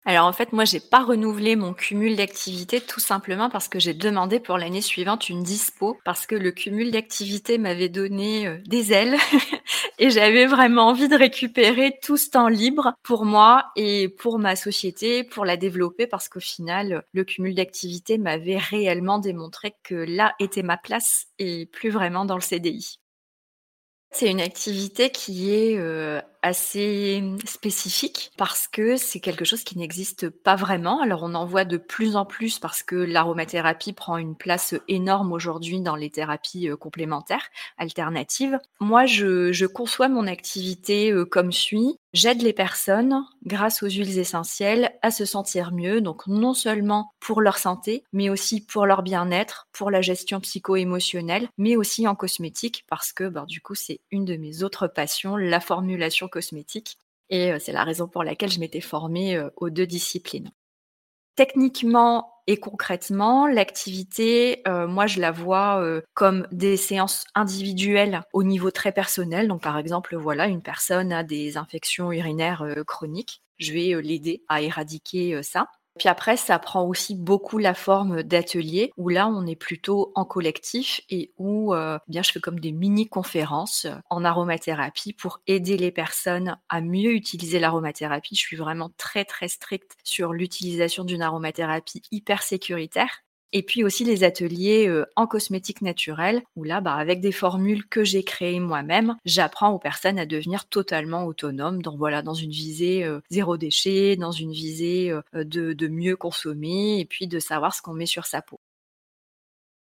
Alors 0.08 0.26
en 0.26 0.32
fait, 0.32 0.52
moi, 0.52 0.64
j'ai 0.64 0.78
pas 0.78 1.02
renouvelé 1.02 1.56
mon 1.56 1.74
cumul 1.74 2.14
d'activités 2.14 2.80
tout 2.80 3.00
simplement 3.00 3.50
parce 3.50 3.66
que 3.66 3.80
j'ai 3.80 3.92
demandé 3.92 4.38
pour 4.38 4.56
l'année 4.56 4.80
suivante 4.80 5.28
une 5.28 5.42
dispo 5.42 5.98
parce 6.04 6.28
que 6.28 6.36
le 6.36 6.52
cumul 6.52 6.92
d'activités 6.92 7.58
m'avait 7.58 7.88
donné 7.88 8.46
euh, 8.46 8.58
des 8.66 8.92
ailes 8.92 9.16
et 9.98 10.10
j'avais 10.10 10.46
vraiment 10.46 10.86
envie 10.86 11.08
de 11.08 11.16
récupérer 11.16 11.98
tout 12.04 12.16
ce 12.16 12.30
temps 12.30 12.46
libre 12.46 12.94
pour 13.02 13.24
moi 13.24 13.64
et 13.74 14.08
pour 14.08 14.38
ma 14.38 14.54
société, 14.54 15.24
pour 15.24 15.44
la 15.44 15.56
développer 15.56 16.06
parce 16.06 16.28
qu'au 16.28 16.38
final, 16.38 17.02
le 17.12 17.24
cumul 17.24 17.56
d'activités 17.56 18.16
m'avait 18.16 18.58
réellement 18.58 19.18
démontré 19.18 19.74
que 19.82 19.96
là 19.96 20.36
était 20.38 20.62
ma 20.62 20.76
place 20.76 21.26
et 21.40 21.66
plus 21.66 21.90
vraiment 21.90 22.24
dans 22.24 22.36
le 22.36 22.42
CDI. 22.42 23.00
C'est 24.12 24.30
une 24.30 24.40
activité 24.40 25.10
qui 25.10 25.52
est 25.52 25.76
euh, 25.78 26.20
assez 26.46 27.22
spécifique 27.44 28.30
parce 28.36 28.68
que 28.68 28.96
c'est 28.96 29.18
quelque 29.18 29.44
chose 29.44 29.64
qui 29.64 29.78
n'existe 29.78 30.30
pas 30.30 30.54
vraiment. 30.54 31.00
Alors 31.00 31.24
on 31.24 31.34
en 31.34 31.44
voit 31.44 31.64
de 31.64 31.76
plus 31.76 32.14
en 32.14 32.24
plus 32.24 32.58
parce 32.58 32.82
que 32.82 32.94
l'aromathérapie 32.94 33.92
prend 33.92 34.16
une 34.16 34.36
place 34.36 34.74
énorme 34.86 35.32
aujourd'hui 35.32 35.80
dans 35.80 35.96
les 35.96 36.10
thérapies 36.10 36.68
euh, 36.68 36.76
complémentaires 36.76 37.48
alternatives. 37.78 38.58
Moi, 38.80 39.06
je, 39.06 39.66
conçois 39.66 40.08
mon 40.08 40.26
activité 40.26 41.10
euh, 41.10 41.24
comme 41.24 41.50
suit. 41.50 41.98
J'aide 42.12 42.40
les 42.40 42.54
personnes, 42.54 43.26
grâce 43.44 43.82
aux 43.82 43.88
huiles 43.88 44.18
essentielles, 44.18 44.92
à 45.02 45.10
se 45.10 45.26
sentir 45.26 45.72
mieux, 45.72 46.00
donc 46.00 46.26
non 46.26 46.54
seulement 46.54 47.10
pour 47.20 47.42
leur 47.42 47.58
santé, 47.58 48.04
mais 48.14 48.30
aussi 48.30 48.64
pour 48.64 48.86
leur 48.86 49.02
bien-être, 49.02 49.66
pour 49.72 49.90
la 49.90 50.00
gestion 50.00 50.40
psycho-émotionnelle, 50.40 51.48
mais 51.58 51.76
aussi 51.76 52.08
en 52.08 52.14
cosmétique, 52.14 52.84
parce 52.88 53.12
que 53.12 53.28
bah, 53.28 53.44
du 53.46 53.60
coup, 53.60 53.74
c'est 53.74 54.00
une 54.10 54.24
de 54.24 54.36
mes 54.36 54.62
autres 54.62 54.86
passions, 54.86 55.36
la 55.36 55.60
formulation 55.60 56.28
cosmétique. 56.36 56.98
Et 57.30 57.58
c'est 57.58 57.72
la 57.72 57.84
raison 57.84 58.06
pour 58.06 58.22
laquelle 58.22 58.52
je 58.52 58.60
m'étais 58.60 58.80
formée 58.80 59.42
aux 59.56 59.70
deux 59.70 59.86
disciplines. 59.86 60.52
Techniquement 61.34 62.32
et 62.46 62.58
concrètement, 62.58 63.48
l'activité, 63.48 64.62
moi 64.66 65.08
je 65.08 65.20
la 65.20 65.32
vois 65.32 65.84
comme 66.14 66.46
des 66.52 66.76
séances 66.76 67.24
individuelles 67.34 68.22
au 68.32 68.44
niveau 68.44 68.70
très 68.70 68.92
personnel. 68.92 69.48
Donc 69.48 69.62
par 69.62 69.76
exemple, 69.76 70.16
voilà, 70.16 70.46
une 70.46 70.62
personne 70.62 71.12
a 71.12 71.24
des 71.24 71.56
infections 71.56 72.12
urinaires 72.12 72.64
chroniques. 72.86 73.42
Je 73.58 73.72
vais 73.72 74.00
l'aider 74.00 74.44
à 74.48 74.62
éradiquer 74.62 75.42
ça. 75.42 75.66
Puis 75.98 76.08
après, 76.08 76.36
ça 76.36 76.58
prend 76.58 76.84
aussi 76.84 77.14
beaucoup 77.14 77.58
la 77.58 77.74
forme 77.74 78.22
d'ateliers 78.22 78.92
où 78.96 79.08
là, 79.08 79.28
on 79.28 79.46
est 79.46 79.56
plutôt 79.56 80.12
en 80.14 80.24
collectif 80.24 81.00
et 81.10 81.32
où 81.38 81.74
euh, 81.74 81.98
bien 82.08 82.22
je 82.22 82.32
fais 82.32 82.40
comme 82.40 82.60
des 82.60 82.72
mini-conférences 82.72 83.86
en 84.10 84.24
aromathérapie 84.24 85.12
pour 85.12 85.40
aider 85.46 85.76
les 85.76 85.90
personnes 85.90 86.58
à 86.68 86.80
mieux 86.80 87.12
utiliser 87.12 87.58
l'aromathérapie. 87.58 88.34
Je 88.34 88.40
suis 88.40 88.56
vraiment 88.56 88.90
très 88.96 89.24
très 89.24 89.48
stricte 89.48 89.96
sur 90.04 90.32
l'utilisation 90.32 91.04
d'une 91.04 91.22
aromathérapie 91.22 92.02
hyper 92.10 92.42
sécuritaire 92.42 93.25
et 93.52 93.62
puis 93.62 93.84
aussi 93.84 94.04
les 94.04 94.24
ateliers 94.24 94.90
en 95.16 95.26
cosmétique 95.26 95.82
naturelle, 95.82 96.42
où 96.56 96.64
là, 96.64 96.80
bah, 96.80 96.94
avec 96.94 97.20
des 97.20 97.32
formules 97.32 97.86
que 97.86 98.04
j'ai 98.04 98.22
créées 98.22 98.60
moi-même, 98.60 99.16
j'apprends 99.24 99.70
aux 99.70 99.78
personnes 99.78 100.18
à 100.18 100.26
devenir 100.26 100.68
totalement 100.68 101.24
autonomes, 101.24 101.82
dans, 101.82 101.96
voilà, 101.96 102.22
dans 102.22 102.34
une 102.34 102.50
visée 102.50 103.06
zéro 103.30 103.56
déchet, 103.56 104.16
dans 104.16 104.32
une 104.32 104.52
visée 104.52 105.12
de, 105.32 105.72
de 105.72 105.88
mieux 105.88 106.16
consommer, 106.16 107.00
et 107.00 107.04
puis 107.04 107.26
de 107.26 107.38
savoir 107.38 107.74
ce 107.74 107.82
qu'on 107.82 107.94
met 107.94 108.06
sur 108.06 108.26
sa 108.26 108.42
peau. 108.42 108.60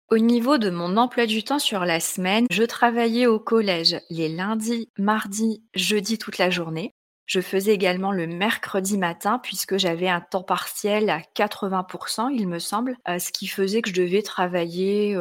Au 0.10 0.18
niveau 0.20 0.58
de 0.58 0.70
mon 0.70 0.98
emploi 0.98 1.26
du 1.26 1.44
temps 1.44 1.60
sur 1.60 1.86
la 1.86 2.00
semaine, 2.00 2.46
je 2.52 2.64
travaillais 2.64 3.26
au 3.26 3.40
collège 3.40 4.00
les 4.12 4.30
lundis, 4.30 4.90
mardis, 5.00 5.64
jeudis 5.74 6.20
toute 6.20 6.38
la 6.38 6.52
journée. 6.52 6.94
Je 7.26 7.40
faisais 7.40 7.74
également 7.74 8.12
le 8.12 8.28
mercredi 8.28 8.98
matin 8.98 9.40
puisque 9.40 9.78
j'avais 9.78 10.10
un 10.10 10.22
temps 10.22 10.44
partiel 10.44 11.10
à 11.10 11.20
80% 11.20 12.30
il 12.34 12.48
me 12.48 12.60
semble, 12.60 12.98
euh, 13.08 13.20
ce 13.20 13.32
qui 13.32 13.48
faisait 13.48 13.82
que 13.82 13.90
je 13.90 13.96
devais 13.96 14.22
travailler, 14.22 15.18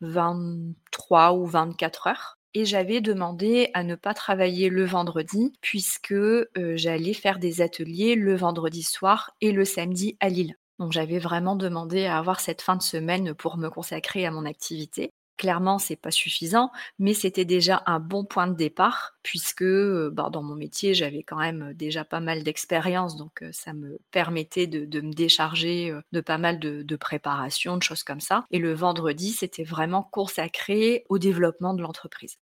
23 0.00 1.32
euh, 1.32 1.36
ou 1.36 1.46
24 1.46 2.06
heures 2.06 2.38
et 2.54 2.64
j'avais 2.64 3.00
demandé 3.00 3.70
à 3.74 3.82
ne 3.82 3.94
pas 3.94 4.14
travailler 4.14 4.68
le 4.68 4.84
vendredi 4.84 5.52
puisque, 5.60 6.12
euh, 6.12 6.46
j'allais 6.56 7.14
faire 7.14 7.38
des 7.38 7.60
ateliers 7.60 8.14
le 8.14 8.34
vendredi 8.36 8.82
soir 8.82 9.30
et 9.40 9.52
le 9.52 9.64
samedi 9.64 10.16
à 10.20 10.28
Lille. 10.28 10.56
Donc 10.78 10.92
j'avais 10.92 11.18
vraiment 11.18 11.56
demandé 11.56 12.06
à 12.06 12.18
avoir 12.18 12.40
cette 12.40 12.62
fin 12.62 12.76
de 12.76 12.82
semaine 12.82 13.34
pour 13.34 13.56
me 13.56 13.68
consacrer 13.68 14.26
à 14.26 14.30
mon 14.30 14.44
activité. 14.44 15.10
Clairement, 15.42 15.80
c'est 15.80 15.96
pas 15.96 16.12
suffisant, 16.12 16.70
mais 17.00 17.14
c'était 17.14 17.44
déjà 17.44 17.82
un 17.86 17.98
bon 17.98 18.24
point 18.24 18.46
de 18.46 18.54
départ 18.54 19.16
puisque 19.24 19.64
bah, 19.64 20.30
dans 20.30 20.44
mon 20.44 20.54
métier, 20.54 20.94
j'avais 20.94 21.24
quand 21.24 21.38
même 21.38 21.72
déjà 21.74 22.04
pas 22.04 22.20
mal 22.20 22.44
d'expérience, 22.44 23.16
donc 23.16 23.44
ça 23.50 23.72
me 23.72 23.98
permettait 24.12 24.68
de, 24.68 25.00
me 25.00 25.12
décharger 25.12 25.92
de 26.12 26.20
pas 26.20 26.38
mal 26.38 26.60
de, 26.60 26.82
de 26.82 26.96
préparation, 26.96 27.76
de 27.76 27.82
choses 27.82 28.04
comme 28.04 28.20
ça. 28.20 28.44
Et 28.52 28.60
le 28.60 28.72
vendredi, 28.72 29.32
c'était 29.32 29.64
vraiment 29.64 30.04
consacré 30.04 31.04
au 31.08 31.18
développement 31.18 31.74
de 31.74 31.82
l'entreprise. 31.82 32.38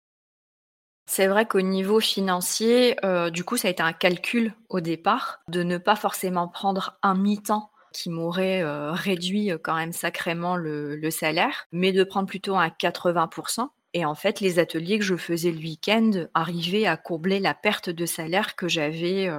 C'est 1.05 1.27
vrai 1.27 1.47
qu'au 1.47 1.61
niveau 1.61 2.01
financier, 2.01 2.97
du 3.31 3.45
coup, 3.45 3.55
ça 3.55 3.69
a 3.69 3.71
été 3.71 3.81
un 3.81 3.93
calcul 3.93 4.53
au 4.67 4.81
départ 4.81 5.39
de 5.47 5.63
ne 5.63 5.77
pas 5.77 5.95
forcément 5.95 6.49
prendre 6.49 6.99
un 7.01 7.15
mi-temps 7.15 7.71
qui 7.99 8.09
m'aurait 8.09 8.63
réduit 8.91 9.51
quand 9.61 9.75
même 9.75 9.91
sacrément 9.91 10.55
le, 10.55 11.09
salaire, 11.09 11.65
mais 11.71 11.91
de 11.91 12.03
prendre 12.03 12.27
plutôt 12.27 12.55
un 12.55 12.67
80%. 12.67 13.67
Et 13.93 14.05
en 14.05 14.15
fait, 14.15 14.39
les 14.39 14.59
ateliers 14.59 14.99
que 14.99 15.05
je 15.05 15.15
faisais 15.15 15.51
le 15.51 15.57
week-end 15.57 16.11
arrivaient 16.33 16.85
à 16.85 16.95
combler 16.95 17.39
la 17.39 17.53
perte 17.53 17.89
de 17.89 18.05
salaire 18.05 18.55
que 18.55 18.67
j'avais 18.67 19.29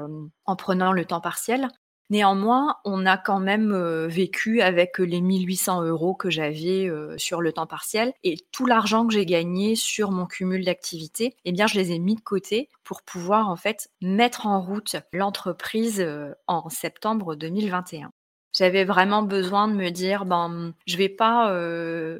en 0.44 0.56
prenant 0.56 0.92
le 0.92 1.04
temps 1.04 1.20
partiel. 1.20 1.68
Néanmoins, 2.10 2.76
on 2.84 3.06
a 3.06 3.16
quand 3.16 3.38
même 3.38 3.72
vécu 4.08 4.60
avec 4.60 4.98
les 4.98 5.20
1800 5.20 5.84
euros 5.84 6.14
que 6.16 6.28
j'avais 6.28 6.90
sur 7.16 7.40
le 7.40 7.52
temps 7.52 7.68
partiel 7.68 8.12
et 8.24 8.36
tout 8.50 8.66
l'argent 8.66 9.06
que 9.06 9.14
j'ai 9.14 9.26
gagné 9.26 9.76
sur 9.76 10.10
mon 10.10 10.26
cumul 10.26 10.64
d'activités, 10.64 11.36
eh 11.44 11.52
bien, 11.52 11.68
je 11.68 11.78
les 11.78 11.92
ai 11.92 12.00
mis 12.00 12.16
de 12.16 12.20
côté 12.20 12.68
pour 12.82 13.02
pouvoir 13.02 13.48
en 13.48 13.56
fait 13.56 13.90
mettre 14.02 14.48
en 14.48 14.60
route 14.60 14.96
l'entreprise 15.12 16.04
en 16.48 16.68
septembre 16.68 17.36
2021. 17.36 18.10
J'avais 18.52 18.84
vraiment 18.84 19.22
besoin 19.22 19.68
de 19.68 19.74
me 19.74 19.90
dire, 19.90 20.24
ben, 20.24 20.74
je 20.86 20.96
vais 20.96 21.08
pas 21.08 21.52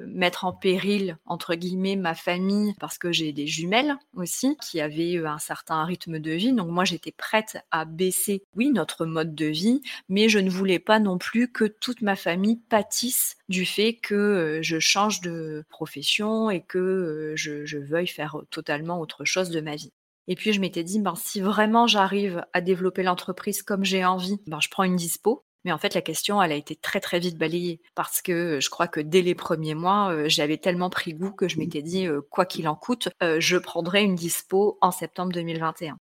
mettre 0.07 0.45
en 0.45 0.53
péril 0.53 1.17
entre 1.27 1.55
guillemets 1.55 1.97
ma 1.97 2.15
famille 2.15 2.75
parce 2.81 2.99
que 2.99 3.13
j'ai 3.13 3.33
des 3.33 3.47
jumelles 3.47 3.97
aussi 4.15 4.57
qui 4.63 4.81
avaient 4.81 5.19
un 5.19 5.39
certain 5.39 5.85
rythme 5.85 6.19
de 6.19 6.31
vie. 6.33 6.53
Donc 6.53 6.69
moi 6.69 6.85
j'étais 6.85 7.13
prête 7.13 7.59
à 7.71 7.85
baisser, 7.85 8.45
oui, 8.55 8.71
notre 8.71 9.07
mode 9.07 9.35
de 9.35 9.47
vie, 9.47 9.83
mais 10.09 10.29
je 10.29 10.39
ne 10.39 10.51
voulais 10.51 10.79
pas 10.79 11.01
non 11.01 11.19
plus 11.19 11.51
que 11.51 11.65
toute 11.65 12.03
ma 12.03 12.17
famille 12.17 12.61
pâtisse 12.69 13.37
du 13.49 13.67
fait 13.67 13.95
que 13.95 14.61
je 14.63 14.79
change 14.79 15.21
de 15.21 15.65
profession 15.69 16.51
et 16.51 16.61
que 16.63 17.35
je, 17.37 17.65
je 17.65 17.79
veuille 17.79 18.07
faire 18.07 18.37
totalement 18.51 19.01
autre 19.01 19.25
chose 19.25 19.51
de 19.51 19.61
ma 19.61 19.77
vie. 19.77 19.93
Et 20.29 20.37
puis 20.37 20.53
je 20.53 20.61
m'étais 20.61 20.85
dit, 20.85 21.01
ben, 21.01 21.15
si 21.17 21.41
vraiment 21.41 21.87
j'arrive 21.89 22.45
à 22.53 22.61
développer 22.61 23.03
l'entreprise 23.03 23.63
comme 23.63 23.85
j'ai 23.85 24.05
envie, 24.05 24.39
ben, 24.47 24.61
je 24.61 24.69
prends 24.69 24.85
une 24.85 24.97
dispo 24.97 25.45
mais 25.65 25.73
en 25.73 25.79
fait, 25.79 25.95
la 25.95 26.01
question, 26.01 26.43
elle 26.43 26.53
a 26.53 26.57
été 26.57 26.75
très 26.75 27.01
très 27.01 27.19
vite 27.19 27.37
balayée 27.37 27.81
parce 27.95 28.23
que 28.23 28.61
je 28.61 28.71
crois 28.71 28.89
que 28.89 29.01
dès 29.01 29.23
les 29.23 29.35
premiers 29.35 29.75
mois, 29.75 30.13
euh, 30.13 30.29
j'avais 30.29 30.57
tellement 30.57 30.91
pris 30.91 31.13
goût 31.13 31.33
que 31.33 31.49
je 31.49 31.57
mmh. 31.57 31.59
m'étais 31.59 31.83
dit, 31.83 32.07
euh, 32.07 32.23
quoi 32.31 32.47
qu'il 32.47 32.69
en 32.69 32.75
coûte, 32.75 33.09
euh, 33.23 33.39
je 33.41 33.57
prendrai 33.57 34.03
une 34.03 34.15
dispo 34.15 34.79
en 34.81 34.91
septembre 34.91 35.33
2021. 35.33 35.99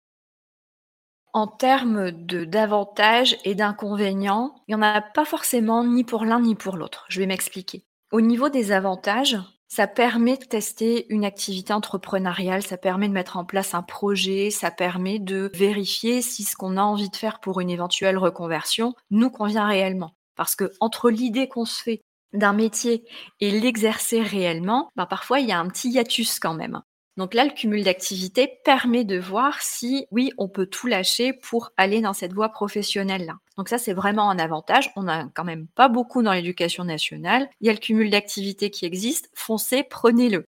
En 1.36 1.48
termes 1.48 2.12
de 2.12 2.46
d'avantages 2.46 3.38
et 3.44 3.56
d'inconvénients, 3.56 4.56
il 4.68 4.76
n'y 4.76 4.76
en 4.76 4.84
a 4.84 5.02
pas 5.02 5.26
forcément 5.26 5.84
ni 5.84 6.04
pour 6.04 6.26
l'un 6.26 6.40
ni 6.40 6.54
pour 6.56 6.78
l'autre. 6.78 7.06
Je 7.10 7.20
vais 7.20 7.26
m'expliquer. 7.26 7.84
Au 8.12 8.22
niveau 8.22 8.50
des 8.50 8.72
avantages, 8.72 9.38
ça 9.76 9.88
permet 9.88 10.38
de 10.38 10.46
tester 10.46 11.08
une 11.12 11.26
activité 11.26 11.74
entrepreneuriale, 11.74 12.62
ça 12.62 12.78
permet 12.78 13.08
de 13.08 13.14
mettre 13.14 13.38
en 13.38 13.44
place 13.44 13.74
un 13.74 13.82
projet, 13.82 14.52
ça 14.52 14.70
permet 14.70 15.18
de 15.18 15.50
vérifier 15.56 16.22
si 16.22 16.44
ce 16.44 16.56
qu'on 16.56 16.78
a 16.78 16.84
envie 16.84 17.10
de 17.10 17.16
faire 17.16 17.40
pour 17.40 17.60
une 17.60 17.72
éventuelle 17.72 18.20
reconversion 18.20 18.94
nous 19.10 19.32
convient 19.32 19.66
réellement. 19.66 20.12
Parce 20.36 20.56
que 20.56 20.72
entre 20.80 21.10
l'idée 21.10 21.48
qu'on 21.48 21.66
se 21.66 21.82
fait 21.82 22.02
d'un 22.34 22.54
métier 22.54 23.04
et 23.40 23.50
l'exercer 23.50 24.22
réellement, 24.22 24.92
bah 24.96 25.08
parfois 25.08 25.40
il 25.40 25.48
y 25.48 25.52
a 25.52 25.60
un 25.60 25.68
petit 25.70 25.90
hiatus 25.90 26.38
quand 26.38 26.54
même. 26.54 26.84
Donc 27.16 27.36
là, 27.36 27.46
le 27.46 27.52
cumul 27.52 27.84
d'activités 27.84 28.60
permet 28.66 29.04
de 29.04 29.20
voir 29.20 29.62
si, 29.62 30.08
oui, 30.10 30.32
on 30.38 30.50
peut 30.50 30.66
tout 30.66 30.88
lâcher 30.88 31.32
pour 31.32 31.72
aller 31.78 32.02
dans 32.02 32.14
cette 32.14 32.34
voie 32.34 32.50
professionnelle-là. 32.50 33.36
Donc 33.58 33.70
ça, 33.70 33.78
c'est 33.78 33.94
vraiment 33.94 34.32
un 34.32 34.40
avantage. 34.40 34.92
On 34.96 35.04
n'a 35.04 35.30
quand 35.36 35.44
même 35.44 35.68
pas 35.68 35.90
beaucoup 35.90 36.24
dans 36.24 36.34
l'éducation 36.34 36.84
nationale. 36.84 37.50
Il 37.62 37.68
y 37.68 37.70
a 37.70 37.74
le 37.74 37.80
cumul 37.80 38.10
d'activités 38.10 38.72
qui 38.72 38.86
existe. 38.86 39.30
Foncez, 39.36 39.84
prenez-le. 39.84 40.46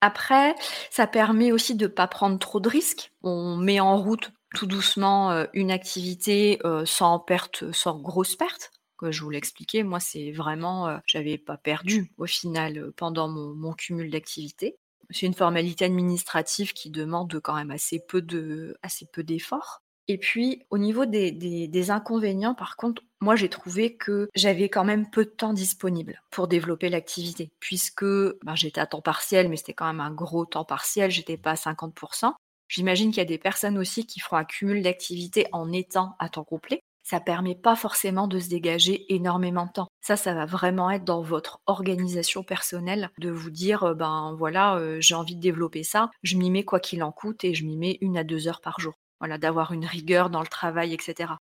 Après, 0.00 0.54
ça 0.90 1.08
permet 1.08 1.50
aussi 1.50 1.74
de 1.74 1.86
ne 1.86 1.92
pas 1.92 2.06
prendre 2.06 2.38
trop 2.38 2.60
de 2.60 2.68
risques. 2.68 3.12
On 3.22 3.56
met 3.56 3.80
en 3.80 3.96
route 3.96 4.30
tout 4.54 4.66
doucement 4.66 5.32
euh, 5.32 5.46
une 5.52 5.72
activité 5.72 6.60
euh, 6.64 6.86
sans 6.86 7.18
perte, 7.18 7.70
sans 7.72 7.98
grosse 7.98 8.36
perte. 8.36 8.70
Que 8.96 9.12
je 9.12 9.22
vous 9.22 9.30
l'expliquais, 9.30 9.84
moi, 9.84 10.00
c'est 10.00 10.32
vraiment, 10.32 10.88
euh, 10.88 10.98
j'avais 11.06 11.38
pas 11.38 11.56
perdu 11.56 12.12
au 12.18 12.26
final 12.26 12.92
pendant 12.96 13.28
mon, 13.28 13.54
mon 13.54 13.72
cumul 13.72 14.10
d'activités. 14.10 14.76
C'est 15.10 15.26
une 15.26 15.34
formalité 15.34 15.84
administrative 15.84 16.72
qui 16.72 16.90
demande 16.90 17.40
quand 17.40 17.54
même 17.54 17.70
assez 17.70 18.00
peu 18.00 18.22
d'efforts. 18.22 19.80
Et 20.10 20.16
puis, 20.16 20.64
au 20.70 20.78
niveau 20.78 21.04
des, 21.04 21.30
des, 21.32 21.90
inconvénients, 21.90 22.54
par 22.54 22.76
contre, 22.76 23.02
moi, 23.20 23.36
j'ai 23.36 23.50
trouvé 23.50 23.96
que 23.96 24.28
j'avais 24.34 24.70
quand 24.70 24.84
même 24.84 25.10
peu 25.10 25.26
de 25.26 25.30
temps 25.30 25.52
disponible 25.52 26.22
pour 26.30 26.48
développer 26.48 26.88
l'activité, 26.88 27.50
puisque 27.60 28.04
ben, 28.04 28.54
j'étais 28.54 28.80
à 28.80 28.86
temps 28.86 29.02
partiel, 29.02 29.50
mais 29.50 29.56
c'était 29.56 29.74
quand 29.74 29.86
même 29.86 30.00
un 30.00 30.10
gros 30.10 30.46
temps 30.46 30.64
partiel, 30.64 31.10
j'étais 31.10 31.36
pas 31.36 31.50
à 31.50 31.54
50%. 31.54 32.32
J'imagine 32.68 33.10
qu'il 33.10 33.18
y 33.18 33.20
a 33.20 33.26
des 33.26 33.38
personnes 33.38 33.76
aussi 33.76 34.06
qui 34.06 34.20
feront 34.20 34.36
un 34.36 34.44
cumul 34.44 34.82
d'activités 34.82 35.46
en 35.52 35.72
étant 35.72 36.16
à 36.18 36.30
temps 36.30 36.44
complet 36.44 36.80
ça 37.08 37.20
permet 37.20 37.54
pas 37.54 37.74
forcément 37.74 38.28
de 38.28 38.38
se 38.38 38.50
dégager 38.50 39.14
énormément 39.14 39.64
de 39.64 39.72
temps. 39.72 39.87
Ça, 40.00 40.16
ça 40.16 40.34
va 40.34 40.46
vraiment 40.46 40.90
être 40.90 41.04
dans 41.04 41.22
votre 41.22 41.60
organisation 41.66 42.42
personnelle 42.42 43.10
de 43.18 43.30
vous 43.30 43.50
dire, 43.50 43.84
euh, 43.84 43.94
ben 43.94 44.34
voilà, 44.38 44.76
euh, 44.76 44.98
j'ai 45.00 45.14
envie 45.14 45.36
de 45.36 45.40
développer 45.40 45.82
ça, 45.82 46.10
je 46.22 46.36
m'y 46.36 46.50
mets 46.50 46.64
quoi 46.64 46.80
qu'il 46.80 47.02
en 47.02 47.12
coûte 47.12 47.44
et 47.44 47.54
je 47.54 47.64
m'y 47.64 47.76
mets 47.76 47.98
une 48.00 48.16
à 48.16 48.24
deux 48.24 48.48
heures 48.48 48.60
par 48.60 48.80
jour. 48.80 48.94
Voilà, 49.20 49.38
d'avoir 49.38 49.72
une 49.72 49.86
rigueur 49.86 50.30
dans 50.30 50.40
le 50.40 50.46
travail, 50.46 50.94
etc. 50.94 51.32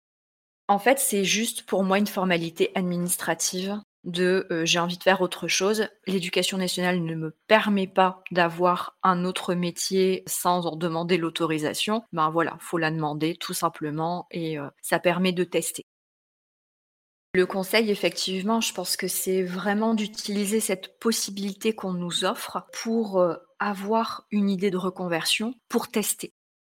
En 0.67 0.79
fait, 0.79 0.99
c'est 0.99 1.23
juste 1.23 1.63
pour 1.63 1.83
moi 1.83 1.97
une 1.99 2.07
formalité 2.07 2.71
administrative 2.75 3.79
de 4.03 4.47
j'ai 4.63 4.79
envie 4.79 4.97
de 4.97 5.03
faire 5.03 5.21
autre 5.21 5.47
chose. 5.47 5.87
L'éducation 6.07 6.57
nationale 6.57 7.03
ne 7.03 7.15
me 7.15 7.35
permet 7.47 7.87
pas 7.87 8.23
d'avoir 8.31 8.97
un 9.03 9.25
autre 9.25 9.53
métier 9.53 10.23
sans 10.27 10.65
en 10.65 10.75
demander 10.75 11.17
l'autorisation. 11.17 12.03
Ben 12.13 12.29
voilà, 12.29 12.57
faut 12.59 12.77
la 12.77 12.91
demander 12.91 13.35
tout 13.35 13.53
simplement 13.53 14.27
et 14.31 14.57
ça 14.81 14.99
permet 14.99 15.33
de 15.33 15.43
tester. 15.43 15.85
Le 17.37 17.45
conseil, 17.45 17.91
effectivement, 17.91 18.61
je 18.61 18.73
pense 18.73 18.97
que 18.97 19.07
c'est 19.07 19.43
vraiment 19.43 19.93
d'utiliser 19.93 20.59
cette 20.59 20.97
possibilité 20.97 21.75
qu'on 21.75 21.93
nous 21.93 22.25
offre 22.25 22.65
pour 22.81 23.23
avoir 23.59 24.25
une 24.31 24.49
idée 24.49 24.71
de 24.71 24.77
reconversion, 24.77 25.53
pour 25.69 25.89
tester. 25.89 26.33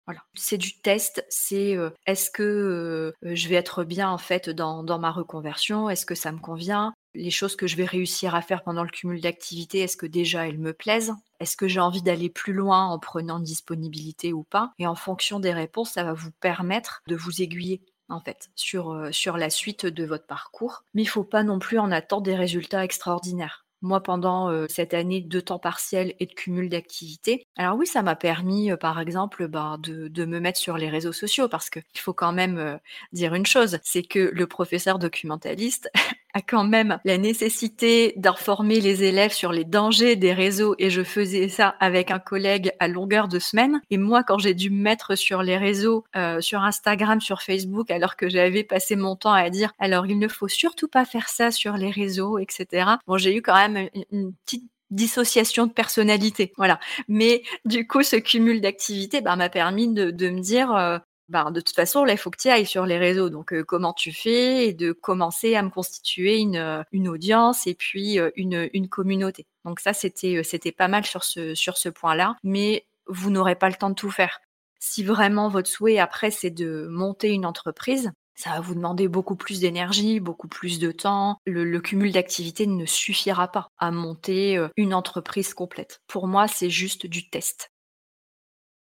Voilà. 0.06 0.20
C'est 0.34 0.58
du 0.58 0.78
test, 0.82 1.24
c'est 1.30 1.78
est-ce 2.04 2.30
que 2.30 3.14
je 3.22 3.48
vais 3.48 3.54
être 3.54 3.84
bien 3.84 4.10
en 4.10 4.18
fait 4.18 4.50
dans, 4.50 4.82
dans 4.84 4.98
ma 4.98 5.10
reconversion, 5.10 5.88
est-ce 5.88 6.04
que 6.04 6.14
ça 6.14 6.30
me 6.30 6.40
convient, 6.40 6.92
les 7.14 7.30
choses 7.30 7.56
que 7.56 7.66
je 7.66 7.76
vais 7.76 7.86
réussir 7.86 8.34
à 8.34 8.42
faire 8.42 8.62
pendant 8.62 8.84
le 8.84 8.90
cumul 8.90 9.22
d'activités, 9.22 9.78
est-ce 9.78 9.96
que 9.96 10.04
déjà 10.04 10.46
elles 10.46 10.58
me 10.58 10.74
plaisent? 10.74 11.14
Est-ce 11.38 11.56
que 11.56 11.68
j'ai 11.68 11.80
envie 11.80 12.02
d'aller 12.02 12.28
plus 12.28 12.52
loin 12.52 12.84
en 12.84 12.98
prenant 12.98 13.40
disponibilité 13.40 14.34
ou 14.34 14.42
pas? 14.42 14.72
Et 14.78 14.86
en 14.86 14.94
fonction 14.94 15.40
des 15.40 15.54
réponses, 15.54 15.92
ça 15.92 16.04
va 16.04 16.12
vous 16.12 16.32
permettre 16.32 17.00
de 17.06 17.16
vous 17.16 17.40
aiguiller 17.40 17.80
en 18.10 18.20
fait 18.20 18.50
sur, 18.54 18.92
euh, 18.92 19.12
sur 19.12 19.36
la 19.36 19.50
suite 19.50 19.86
de 19.86 20.04
votre 20.04 20.26
parcours. 20.26 20.84
Mais 20.94 21.02
il 21.02 21.06
ne 21.06 21.10
faut 21.10 21.24
pas 21.24 21.42
non 21.42 21.58
plus 21.58 21.78
en 21.78 21.90
attendre 21.90 22.22
des 22.22 22.36
résultats 22.36 22.84
extraordinaires. 22.84 23.64
Moi, 23.82 24.02
pendant 24.02 24.50
euh, 24.50 24.66
cette 24.68 24.92
année 24.92 25.22
de 25.22 25.40
temps 25.40 25.58
partiel 25.58 26.14
et 26.20 26.26
de 26.26 26.32
cumul 26.34 26.68
d'activités, 26.68 27.46
alors 27.56 27.78
oui, 27.78 27.86
ça 27.86 28.02
m'a 28.02 28.14
permis, 28.14 28.70
euh, 28.70 28.76
par 28.76 29.00
exemple, 29.00 29.48
bah, 29.48 29.78
de, 29.78 30.08
de, 30.08 30.24
me 30.26 30.38
mettre 30.38 30.58
sur 30.58 30.76
les 30.76 30.90
réseaux 30.90 31.12
sociaux 31.12 31.48
parce 31.48 31.70
qu'il 31.70 31.82
faut 31.96 32.12
quand 32.12 32.32
même 32.32 32.78
dire 33.12 33.34
une 33.34 33.46
chose, 33.46 33.78
c'est 33.82 34.02
que 34.02 34.18
le 34.18 34.46
professeur 34.46 34.98
documentaliste, 34.98 35.90
a 36.34 36.40
quand 36.40 36.64
même 36.64 36.98
la 37.04 37.18
nécessité 37.18 38.14
d'informer 38.16 38.80
les 38.80 39.04
élèves 39.04 39.32
sur 39.32 39.52
les 39.52 39.64
dangers 39.64 40.16
des 40.16 40.32
réseaux 40.32 40.74
et 40.78 40.90
je 40.90 41.02
faisais 41.02 41.48
ça 41.48 41.74
avec 41.80 42.10
un 42.10 42.18
collègue 42.18 42.72
à 42.78 42.88
longueur 42.88 43.28
de 43.28 43.38
semaine. 43.38 43.80
Et 43.90 43.98
moi, 43.98 44.22
quand 44.22 44.38
j'ai 44.38 44.54
dû 44.54 44.70
me 44.70 44.80
mettre 44.80 45.16
sur 45.16 45.42
les 45.42 45.56
réseaux, 45.56 46.04
euh, 46.16 46.40
sur 46.40 46.62
Instagram, 46.62 47.20
sur 47.20 47.42
Facebook, 47.42 47.90
alors 47.90 48.16
que 48.16 48.28
j'avais 48.28 48.64
passé 48.64 48.96
mon 48.96 49.16
temps 49.16 49.32
à 49.32 49.50
dire 49.50 49.72
alors 49.78 50.06
il 50.06 50.18
ne 50.18 50.28
faut 50.28 50.48
surtout 50.48 50.88
pas 50.88 51.04
faire 51.04 51.28
ça 51.28 51.50
sur 51.50 51.74
les 51.74 51.90
réseaux, 51.90 52.38
etc. 52.38 52.92
Bon, 53.06 53.18
j'ai 53.18 53.36
eu 53.36 53.42
quand 53.42 53.54
même 53.54 53.88
une, 54.10 54.32
petite 54.44 54.64
dissociation 54.90 55.66
de 55.66 55.72
personnalité, 55.72 56.52
voilà. 56.56 56.80
Mais 57.06 57.42
du 57.64 57.86
coup, 57.86 58.02
ce 58.02 58.16
cumul 58.16 58.60
d'activités 58.60 59.20
bah, 59.20 59.36
m'a 59.36 59.48
permis 59.48 59.88
de, 59.88 60.10
de, 60.10 60.30
me 60.30 60.40
dire, 60.40 60.74
euh, 60.74 60.98
ben, 61.30 61.52
de 61.52 61.60
toute 61.60 61.76
façon, 61.76 62.04
là, 62.04 62.12
il 62.12 62.18
faut 62.18 62.30
que 62.30 62.40
tu 62.40 62.48
ailles 62.48 62.66
sur 62.66 62.86
les 62.86 62.98
réseaux. 62.98 63.30
Donc, 63.30 63.52
euh, 63.52 63.62
comment 63.62 63.92
tu 63.92 64.12
fais 64.12 64.66
et 64.66 64.72
de 64.74 64.90
commencer 64.90 65.54
à 65.54 65.62
me 65.62 65.70
constituer 65.70 66.38
une, 66.38 66.56
euh, 66.56 66.82
audience 67.08 67.68
et 67.68 67.74
puis 67.74 68.18
euh, 68.18 68.30
une, 68.34 68.88
communauté. 68.88 69.46
Donc, 69.64 69.78
ça, 69.78 69.92
c'était, 69.92 70.72
pas 70.72 70.88
mal 70.88 71.06
sur 71.06 71.22
ce, 71.22 71.88
point-là. 71.88 72.36
Mais 72.42 72.84
vous 73.06 73.30
n'aurez 73.30 73.54
pas 73.54 73.68
le 73.68 73.76
temps 73.76 73.90
de 73.90 73.94
tout 73.94 74.10
faire. 74.10 74.40
Si 74.80 75.04
vraiment 75.04 75.48
votre 75.48 75.68
souhait 75.68 75.98
après, 75.98 76.32
c'est 76.32 76.50
de 76.50 76.88
monter 76.90 77.30
une 77.30 77.46
entreprise, 77.46 78.10
ça 78.34 78.50
va 78.50 78.60
vous 78.60 78.74
demander 78.74 79.06
beaucoup 79.06 79.36
plus 79.36 79.60
d'énergie, 79.60 80.18
beaucoup 80.18 80.48
plus 80.48 80.80
de 80.80 80.90
temps. 80.90 81.36
Le 81.46 81.78
cumul 81.78 82.10
d'activités 82.10 82.66
ne 82.66 82.86
suffira 82.86 83.48
pas 83.52 83.68
à 83.78 83.92
monter 83.92 84.58
une 84.76 84.94
entreprise 84.94 85.54
complète. 85.54 86.00
Pour 86.08 86.26
moi, 86.26 86.48
c'est 86.48 86.70
juste 86.70 87.06
du 87.06 87.28
test. 87.28 87.70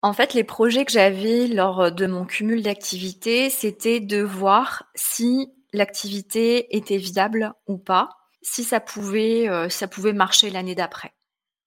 En 0.06 0.14
fait, 0.14 0.36
les 0.36 0.44
projets 0.44 0.86
que 0.86 0.92
j'avais 0.92 1.48
lors 1.48 1.82
euh, 1.82 1.90
de 1.90 2.06
mon 2.06 2.26
cumul 2.26 2.62
d'activités, 2.62 3.50
c'était 3.50 4.00
de 4.00 4.22
voir 4.22 4.84
si 4.94 5.52
l'activité 5.74 6.78
était 6.78 6.98
viable 6.98 7.54
ou 7.66 7.80
pas, 7.80 8.10
si 8.44 8.64
ça 8.64 8.80
pouvait, 8.80 9.50
euh, 9.50 9.68
ça 9.68 9.88
pouvait 9.88 10.14
marcher 10.14 10.52
l'année 10.52 10.76
d'après. 10.76 11.16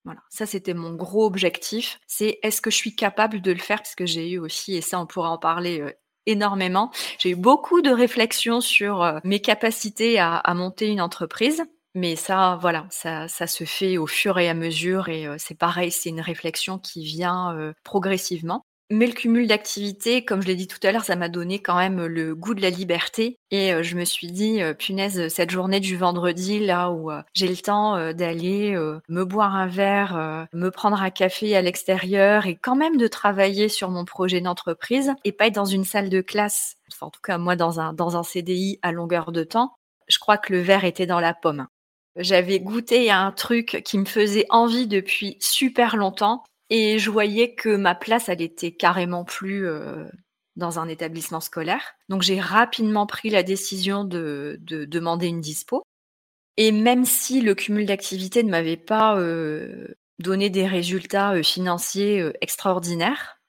Voilà, 0.04 0.20
ça 0.30 0.46
c'était 0.46 0.72
mon 0.72 0.94
gros 0.94 1.26
objectif. 1.26 1.98
C'est 2.06 2.38
est-ce 2.44 2.60
que 2.60 2.70
je 2.70 2.76
suis 2.76 2.94
capable 2.94 3.40
de 3.40 3.50
le 3.50 3.58
faire? 3.58 3.78
Parce 3.78 3.96
que 3.96 4.06
j'ai 4.06 4.30
eu 4.30 4.38
aussi, 4.38 4.76
et 4.76 4.82
ça 4.82 5.00
on 5.00 5.06
pourra 5.06 5.30
en 5.30 5.38
parler 5.38 5.80
euh, 5.80 5.90
énormément, 6.26 6.92
j'ai 7.18 7.30
eu 7.30 7.36
beaucoup 7.36 7.82
de 7.82 7.90
réflexions 7.90 8.60
sur 8.60 9.20
mes 9.24 9.40
capacités 9.40 10.20
à 10.20 10.54
monter 10.54 10.86
une 10.86 11.00
entreprise. 11.00 11.64
Mais 11.98 12.14
ça, 12.14 12.56
voilà, 12.60 12.86
ça, 12.90 13.26
ça 13.26 13.48
se 13.48 13.64
fait 13.64 13.98
au 13.98 14.06
fur 14.06 14.38
et 14.38 14.48
à 14.48 14.54
mesure 14.54 15.08
et 15.08 15.26
c'est 15.36 15.58
pareil, 15.58 15.90
c'est 15.90 16.10
une 16.10 16.20
réflexion 16.20 16.78
qui 16.78 17.02
vient 17.02 17.72
progressivement. 17.82 18.62
Mais 18.88 19.08
le 19.08 19.12
cumul 19.12 19.48
d'activités, 19.48 20.24
comme 20.24 20.40
je 20.40 20.46
l'ai 20.46 20.54
dit 20.54 20.68
tout 20.68 20.78
à 20.84 20.92
l'heure, 20.92 21.04
ça 21.04 21.16
m'a 21.16 21.28
donné 21.28 21.58
quand 21.60 21.76
même 21.76 22.06
le 22.06 22.36
goût 22.36 22.54
de 22.54 22.62
la 22.62 22.70
liberté. 22.70 23.36
Et 23.50 23.82
je 23.82 23.96
me 23.96 24.04
suis 24.04 24.30
dit, 24.30 24.60
punaise, 24.78 25.26
cette 25.26 25.50
journée 25.50 25.80
du 25.80 25.96
vendredi, 25.96 26.64
là 26.64 26.92
où 26.92 27.10
j'ai 27.34 27.48
le 27.48 27.56
temps 27.56 28.12
d'aller 28.12 28.76
me 29.08 29.24
boire 29.24 29.56
un 29.56 29.66
verre, 29.66 30.46
me 30.52 30.70
prendre 30.70 31.02
un 31.02 31.10
café 31.10 31.56
à 31.56 31.62
l'extérieur 31.62 32.46
et 32.46 32.54
quand 32.54 32.76
même 32.76 32.96
de 32.96 33.08
travailler 33.08 33.68
sur 33.68 33.90
mon 33.90 34.04
projet 34.04 34.40
d'entreprise 34.40 35.14
et 35.24 35.32
pas 35.32 35.48
être 35.48 35.56
dans 35.56 35.64
une 35.64 35.84
salle 35.84 36.10
de 36.10 36.20
classe, 36.20 36.76
enfin 36.92 37.06
en 37.06 37.10
tout 37.10 37.20
cas 37.20 37.38
moi 37.38 37.56
dans 37.56 37.80
un, 37.80 37.92
dans 37.92 38.16
un 38.16 38.22
CDI 38.22 38.78
à 38.82 38.92
longueur 38.92 39.32
de 39.32 39.42
temps, 39.42 39.74
je 40.06 40.20
crois 40.20 40.38
que 40.38 40.52
le 40.52 40.60
verre 40.60 40.84
était 40.84 41.06
dans 41.06 41.20
la 41.20 41.34
pomme. 41.34 41.66
J'avais 42.18 42.58
goûté 42.58 43.10
à 43.10 43.20
un 43.20 43.30
truc 43.30 43.80
qui 43.84 43.96
me 43.96 44.04
faisait 44.04 44.46
envie 44.50 44.88
depuis 44.88 45.36
super 45.38 45.96
longtemps 45.96 46.42
et 46.68 46.98
je 46.98 47.10
voyais 47.10 47.54
que 47.54 47.76
ma 47.76 47.94
place, 47.94 48.28
elle 48.28 48.42
était 48.42 48.72
carrément 48.72 49.24
plus 49.24 49.68
euh, 49.68 50.04
dans 50.56 50.80
un 50.80 50.88
établissement 50.88 51.40
scolaire. 51.40 51.94
Donc 52.08 52.22
j'ai 52.22 52.40
rapidement 52.40 53.06
pris 53.06 53.30
la 53.30 53.44
décision 53.44 54.04
de, 54.04 54.58
demander 54.60 55.28
une 55.28 55.40
dispo. 55.40 55.84
Et 56.56 56.72
même 56.72 57.04
si 57.04 57.40
le 57.40 57.54
cumul 57.54 57.86
d'activités 57.86 58.42
ne 58.42 58.50
m'avait 58.50 58.76
pas 58.76 59.16
euh, 59.16 59.94
donné 60.18 60.50
des 60.50 60.66
résultats 60.66 61.34
euh, 61.34 61.44
financiers 61.44 62.32
extraordinaires, 62.40 63.40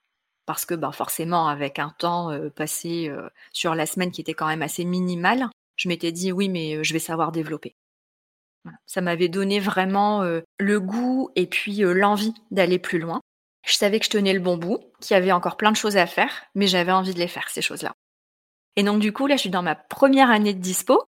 parce 0.46 0.64
que 0.64 0.74
bah, 0.74 0.92
forcément 0.92 1.48
avec 1.48 1.80
un 1.80 1.92
temps 1.98 2.30
passé 2.54 3.10
sur 3.52 3.74
la 3.74 3.86
semaine 3.86 4.10
qui 4.10 4.20
était 4.20 4.34
quand 4.34 4.48
même 4.48 4.62
assez 4.62 4.84
minimal, 4.84 5.48
je 5.76 5.88
m'étais 5.88 6.12
dit 6.12 6.32
oui 6.32 6.48
mais 6.48 6.82
je 6.82 6.92
vais 6.92 6.98
savoir 6.98 7.30
développer. 7.32 7.76
Ça 8.86 9.00
m'avait 9.00 9.28
donné 9.28 9.60
vraiment 9.60 10.22
le 10.58 10.80
goût 10.80 11.30
et 11.36 11.46
puis 11.46 11.78
l'envie 11.78 12.34
d'aller 12.50 12.78
plus 12.78 12.98
loin. 12.98 13.20
Je 13.66 13.74
savais 13.74 13.98
que 13.98 14.06
je 14.06 14.10
tenais 14.10 14.32
le 14.32 14.40
bon 14.40 14.56
bout, 14.56 14.80
qu'il 15.00 15.14
y 15.14 15.18
avait 15.18 15.32
encore 15.32 15.56
plein 15.56 15.70
de 15.70 15.76
choses 15.76 15.96
à 15.96 16.06
faire, 16.06 16.30
mais 16.54 16.66
j'avais 16.66 16.92
envie 16.92 17.14
de 17.14 17.18
les 17.18 17.28
faire, 17.28 17.48
ces 17.50 17.62
choses-là. 17.62 17.92
Et 18.76 18.82
donc 18.82 19.00
du 19.00 19.12
coup, 19.12 19.26
là, 19.26 19.36
je 19.36 19.42
suis 19.42 19.50
dans 19.50 19.62
ma 19.62 19.74
première 19.74 20.30
année 20.30 20.54
de 20.54 20.60
dispo. 20.60 21.02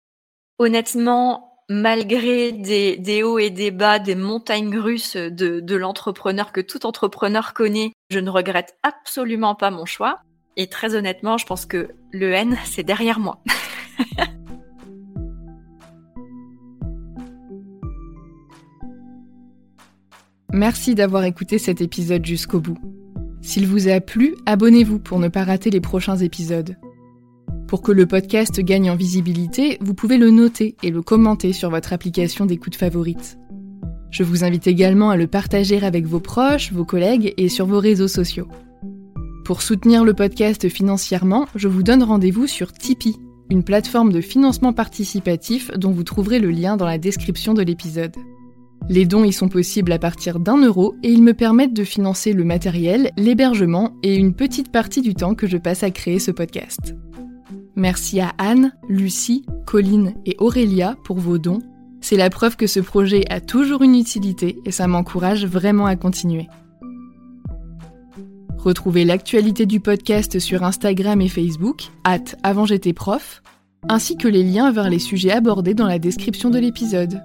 Honnêtement, 0.58 1.62
malgré 1.68 2.52
des, 2.52 3.22
hauts 3.22 3.38
et 3.38 3.50
des 3.50 3.70
bas, 3.70 3.98
des 3.98 4.14
montagnes 4.14 4.76
russes 4.78 5.16
de, 5.16 5.60
de 5.60 5.76
l'entrepreneur 5.76 6.52
que 6.52 6.60
tout 6.60 6.86
entrepreneur 6.86 7.52
connaît, 7.52 7.92
je 8.10 8.18
ne 8.18 8.30
regrette 8.30 8.76
absolument 8.82 9.54
pas 9.54 9.70
mon 9.70 9.84
choix. 9.84 10.20
Et 10.56 10.68
très 10.68 10.94
honnêtement, 10.94 11.38
je 11.38 11.46
pense 11.46 11.66
que 11.66 11.90
le 12.10 12.32
N, 12.32 12.56
c'est 12.64 12.82
derrière 12.82 13.20
moi. 13.20 13.42
Merci 20.54 20.94
d'avoir 20.94 21.24
écouté 21.24 21.58
cet 21.58 21.82
épisode 21.82 22.24
jusqu'au 22.24 22.60
bout. 22.60 22.78
S'il 23.42 23.66
vous 23.66 23.88
a 23.88 24.00
plu, 24.00 24.34
abonnez-vous 24.46 24.98
pour 24.98 25.18
ne 25.18 25.28
pas 25.28 25.44
rater 25.44 25.68
les 25.68 25.80
prochains 25.80 26.16
épisodes. 26.16 26.76
Pour 27.66 27.82
que 27.82 27.92
le 27.92 28.06
podcast 28.06 28.58
gagne 28.60 28.90
en 28.90 28.96
visibilité, 28.96 29.76
vous 29.82 29.92
pouvez 29.92 30.16
le 30.16 30.30
noter 30.30 30.74
et 30.82 30.90
le 30.90 31.02
commenter 31.02 31.52
sur 31.52 31.68
votre 31.68 31.92
application 31.92 32.46
d'écoute 32.46 32.76
favorite. 32.76 33.38
Je 34.10 34.22
vous 34.22 34.42
invite 34.42 34.66
également 34.66 35.10
à 35.10 35.18
le 35.18 35.26
partager 35.26 35.84
avec 35.84 36.06
vos 36.06 36.20
proches, 36.20 36.72
vos 36.72 36.86
collègues 36.86 37.34
et 37.36 37.50
sur 37.50 37.66
vos 37.66 37.78
réseaux 37.78 38.08
sociaux. 38.08 38.48
Pour 39.44 39.60
soutenir 39.60 40.02
le 40.02 40.14
podcast 40.14 40.66
financièrement, 40.70 41.46
je 41.56 41.68
vous 41.68 41.82
donne 41.82 42.02
rendez-vous 42.02 42.46
sur 42.46 42.72
Tipeee, 42.72 43.18
une 43.50 43.64
plateforme 43.64 44.12
de 44.14 44.22
financement 44.22 44.72
participatif 44.72 45.70
dont 45.76 45.90
vous 45.90 46.04
trouverez 46.04 46.38
le 46.38 46.50
lien 46.50 46.78
dans 46.78 46.86
la 46.86 46.96
description 46.96 47.52
de 47.52 47.62
l'épisode. 47.62 48.16
Les 48.88 49.04
dons 49.04 49.24
y 49.24 49.32
sont 49.34 49.48
possibles 49.48 49.92
à 49.92 49.98
partir 49.98 50.40
d'un 50.40 50.56
euro 50.56 50.94
et 51.02 51.10
ils 51.10 51.22
me 51.22 51.34
permettent 51.34 51.74
de 51.74 51.84
financer 51.84 52.32
le 52.32 52.44
matériel, 52.44 53.10
l'hébergement 53.18 53.92
et 54.02 54.16
une 54.16 54.34
petite 54.34 54.72
partie 54.72 55.02
du 55.02 55.14
temps 55.14 55.34
que 55.34 55.46
je 55.46 55.58
passe 55.58 55.82
à 55.82 55.90
créer 55.90 56.18
ce 56.18 56.30
podcast. 56.30 56.94
Merci 57.76 58.18
à 58.20 58.32
Anne, 58.38 58.72
Lucie, 58.88 59.44
Colline 59.66 60.14
et 60.24 60.36
Aurélia 60.38 60.96
pour 61.04 61.18
vos 61.18 61.36
dons. 61.36 61.60
C'est 62.00 62.16
la 62.16 62.30
preuve 62.30 62.56
que 62.56 62.66
ce 62.66 62.80
projet 62.80 63.24
a 63.28 63.40
toujours 63.40 63.82
une 63.82 63.94
utilité 63.94 64.58
et 64.64 64.70
ça 64.70 64.86
m'encourage 64.86 65.44
vraiment 65.44 65.86
à 65.86 65.94
continuer. 65.94 66.48
Retrouvez 68.56 69.04
l'actualité 69.04 69.66
du 69.66 69.80
podcast 69.80 70.38
sur 70.38 70.64
Instagram 70.64 71.20
et 71.20 71.28
Facebook, 71.28 71.82
at 72.04 72.24
avant 72.42 72.64
j'étais 72.64 72.94
prof, 72.94 73.42
ainsi 73.88 74.16
que 74.16 74.28
les 74.28 74.42
liens 74.42 74.72
vers 74.72 74.88
les 74.88 74.98
sujets 74.98 75.30
abordés 75.30 75.74
dans 75.74 75.86
la 75.86 75.98
description 75.98 76.50
de 76.50 76.58
l'épisode. 76.58 77.20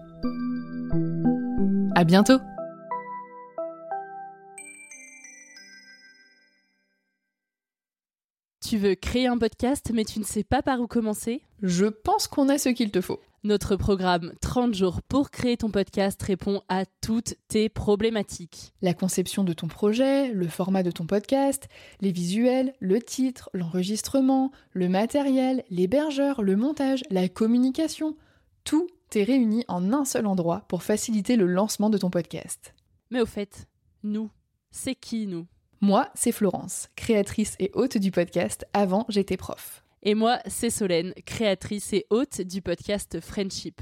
À 1.95 2.05
bientôt 2.05 2.39
Tu 8.61 8.77
veux 8.77 8.95
créer 8.95 9.27
un 9.27 9.37
podcast 9.37 9.91
mais 9.93 10.03
tu 10.03 10.17
ne 10.17 10.23
sais 10.23 10.43
pas 10.43 10.63
par 10.63 10.79
où 10.81 10.87
commencer? 10.87 11.43
Je 11.61 11.85
pense 11.85 12.27
qu'on 12.27 12.49
a 12.49 12.57
ce 12.57 12.69
qu'il 12.69 12.89
te 12.89 12.99
faut. 12.99 13.19
Notre 13.43 13.75
programme 13.75 14.33
30 14.41 14.73
jours 14.73 15.03
pour 15.03 15.29
créer 15.29 15.55
ton 15.57 15.69
podcast 15.69 16.19
répond 16.23 16.63
à 16.67 16.85
toutes 17.01 17.35
tes 17.47 17.69
problématiques. 17.69 18.73
La 18.81 18.95
conception 18.95 19.43
de 19.43 19.53
ton 19.53 19.67
projet, 19.67 20.33
le 20.33 20.47
format 20.47 20.81
de 20.81 20.91
ton 20.91 21.05
podcast, 21.05 21.67
les 22.01 22.11
visuels, 22.11 22.73
le 22.79 23.01
titre, 23.01 23.51
l'enregistrement, 23.53 24.51
le 24.71 24.89
matériel, 24.89 25.63
l'hébergeur, 25.69 26.41
le 26.41 26.55
montage, 26.55 27.03
la 27.11 27.29
communication, 27.29 28.15
tout 28.63 28.87
est 29.15 29.23
réuni 29.23 29.63
en 29.67 29.93
un 29.93 30.05
seul 30.05 30.25
endroit 30.25 30.65
pour 30.67 30.83
faciliter 30.83 31.35
le 31.35 31.45
lancement 31.45 31.89
de 31.89 31.97
ton 31.97 32.09
podcast. 32.09 32.73
Mais 33.11 33.21
au 33.21 33.25
fait, 33.25 33.67
nous, 34.03 34.29
c'est 34.71 34.95
qui 34.95 35.27
nous? 35.27 35.47
Moi, 35.81 36.09
c'est 36.15 36.31
Florence, 36.31 36.89
créatrice 36.95 37.55
et 37.59 37.71
hôte 37.73 37.97
du 37.97 38.11
podcast 38.11 38.65
Avant 38.73 39.05
j'étais 39.09 39.37
prof. 39.37 39.83
Et 40.01 40.15
moi, 40.15 40.39
c'est 40.47 40.69
Solène, 40.69 41.13
créatrice 41.25 41.93
et 41.93 42.05
hôte 42.09 42.41
du 42.41 42.61
podcast 42.61 43.19
Friendship. 43.21 43.81